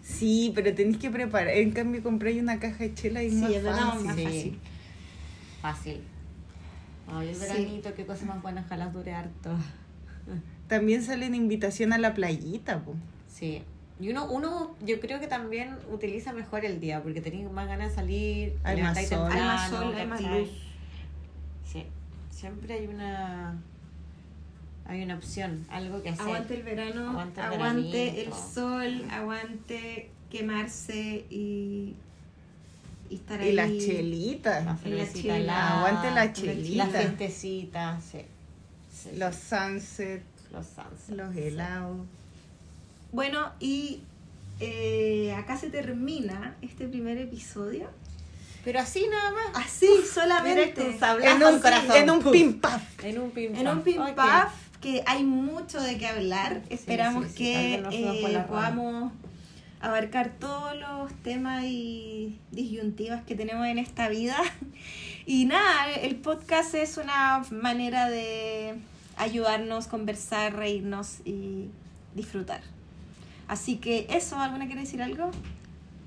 [0.02, 1.50] Sí, pero tenés que preparar.
[1.50, 4.06] En cambio, compré una caja de chela y Sí, más es fácil.
[4.06, 4.24] más Sí.
[4.24, 4.60] fácil.
[5.62, 6.02] Fácil.
[7.14, 7.42] Ay, el Sí.
[7.42, 9.52] veranito, qué cosas más buenas, ojalá dure harto.
[10.68, 12.96] También sale en invitación a la playita, po.
[13.28, 13.64] Sí.
[14.02, 17.90] Y uno, uno, yo creo que también utiliza mejor el día, porque tenéis más ganas
[17.90, 19.32] de salir, Hay más sol.
[19.32, 20.50] Hay más sol, hay más luz.
[21.72, 21.86] Sí.
[22.32, 23.56] Siempre hay una
[24.86, 26.26] hay una opción, algo que hacer.
[26.26, 31.94] Aguante el verano, Aguante aguante, el sol, aguante quemarse y,
[33.10, 33.54] y estar Y ahí.
[33.54, 34.66] las chelitas.
[34.66, 36.88] La Aguante la La chelita.
[36.88, 38.22] fiestecita, sí.
[38.92, 41.42] Sí, Los sunsets, los sunsets, los sí.
[43.12, 44.02] Bueno, y
[44.60, 47.90] eh, acá se termina este primer episodio.
[48.64, 49.66] Pero así nada más.
[49.66, 50.82] Así, solamente.
[50.82, 51.96] En un, corazón.
[51.96, 53.04] en un pim paf.
[53.04, 56.62] En un pim En un pim paf, que hay mucho de qué hablar.
[56.70, 57.38] Esperamos sí, sí.
[57.38, 59.12] que eh, podamos
[59.82, 64.38] abarcar todos los temas y disyuntivas que tenemos en esta vida.
[65.24, 68.74] Y nada, el podcast es una manera de
[69.18, 71.70] ayudarnos, conversar, reírnos y
[72.16, 72.62] disfrutar.
[73.52, 75.30] Así que eso, ¿alguna quiere decir algo?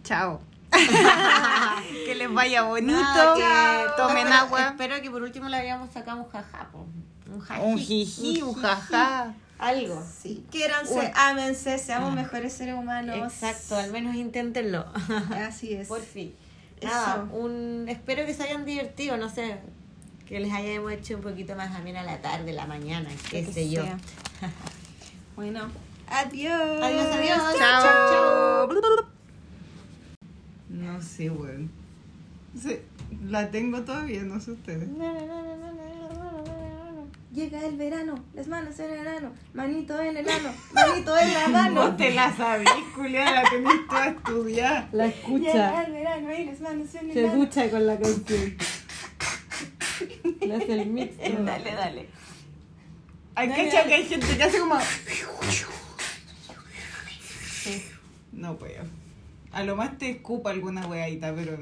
[0.03, 0.40] Chao.
[2.07, 4.68] que les vaya bonito, Nada, que tomen espero- agua.
[4.68, 6.86] Espero que por último le hayamos sacado un jaja, po.
[7.30, 7.61] Un jaji.
[7.62, 9.34] Un jiji, un jajá.
[9.59, 10.03] Algo.
[10.22, 10.42] Sí.
[10.51, 11.11] Quiéranse, Bueno.
[11.16, 13.14] ámense, seamos mejores seres humanos.
[13.16, 14.86] Exacto, al menos inténtenlo.
[15.47, 15.86] Así es.
[15.86, 16.34] Por fin.
[16.80, 16.90] Eso.
[16.90, 19.59] Nada, un, espero que se hayan divertido, no sé,
[20.26, 23.82] que les hayamos hecho un poquito más amena la tarde, la mañana, qué sé yo.
[25.36, 25.68] Bueno,
[26.14, 26.82] adiós.
[26.82, 27.56] Adiós, adiós.
[27.58, 28.68] Chao.
[30.68, 31.70] No sé, weón.
[32.60, 32.78] Sí,
[33.28, 34.88] la tengo todavía, no sé ustedes.
[37.32, 41.48] Llega el verano, las manos en el ano, manito en el ano, manito en la
[41.48, 41.84] mano.
[41.86, 44.88] No te la sabís, culiada, la tenés toda estudiada.
[44.92, 48.56] La Llega escucha, el verano y las manos en el se escucha con la canción.
[50.42, 51.16] Le hace el mix.
[51.18, 52.08] Dale, dale.
[53.34, 54.78] Hay que que hay gente que hace como.
[58.35, 58.82] No puedo.
[59.53, 61.53] A lo más te escupa alguna weadita, pero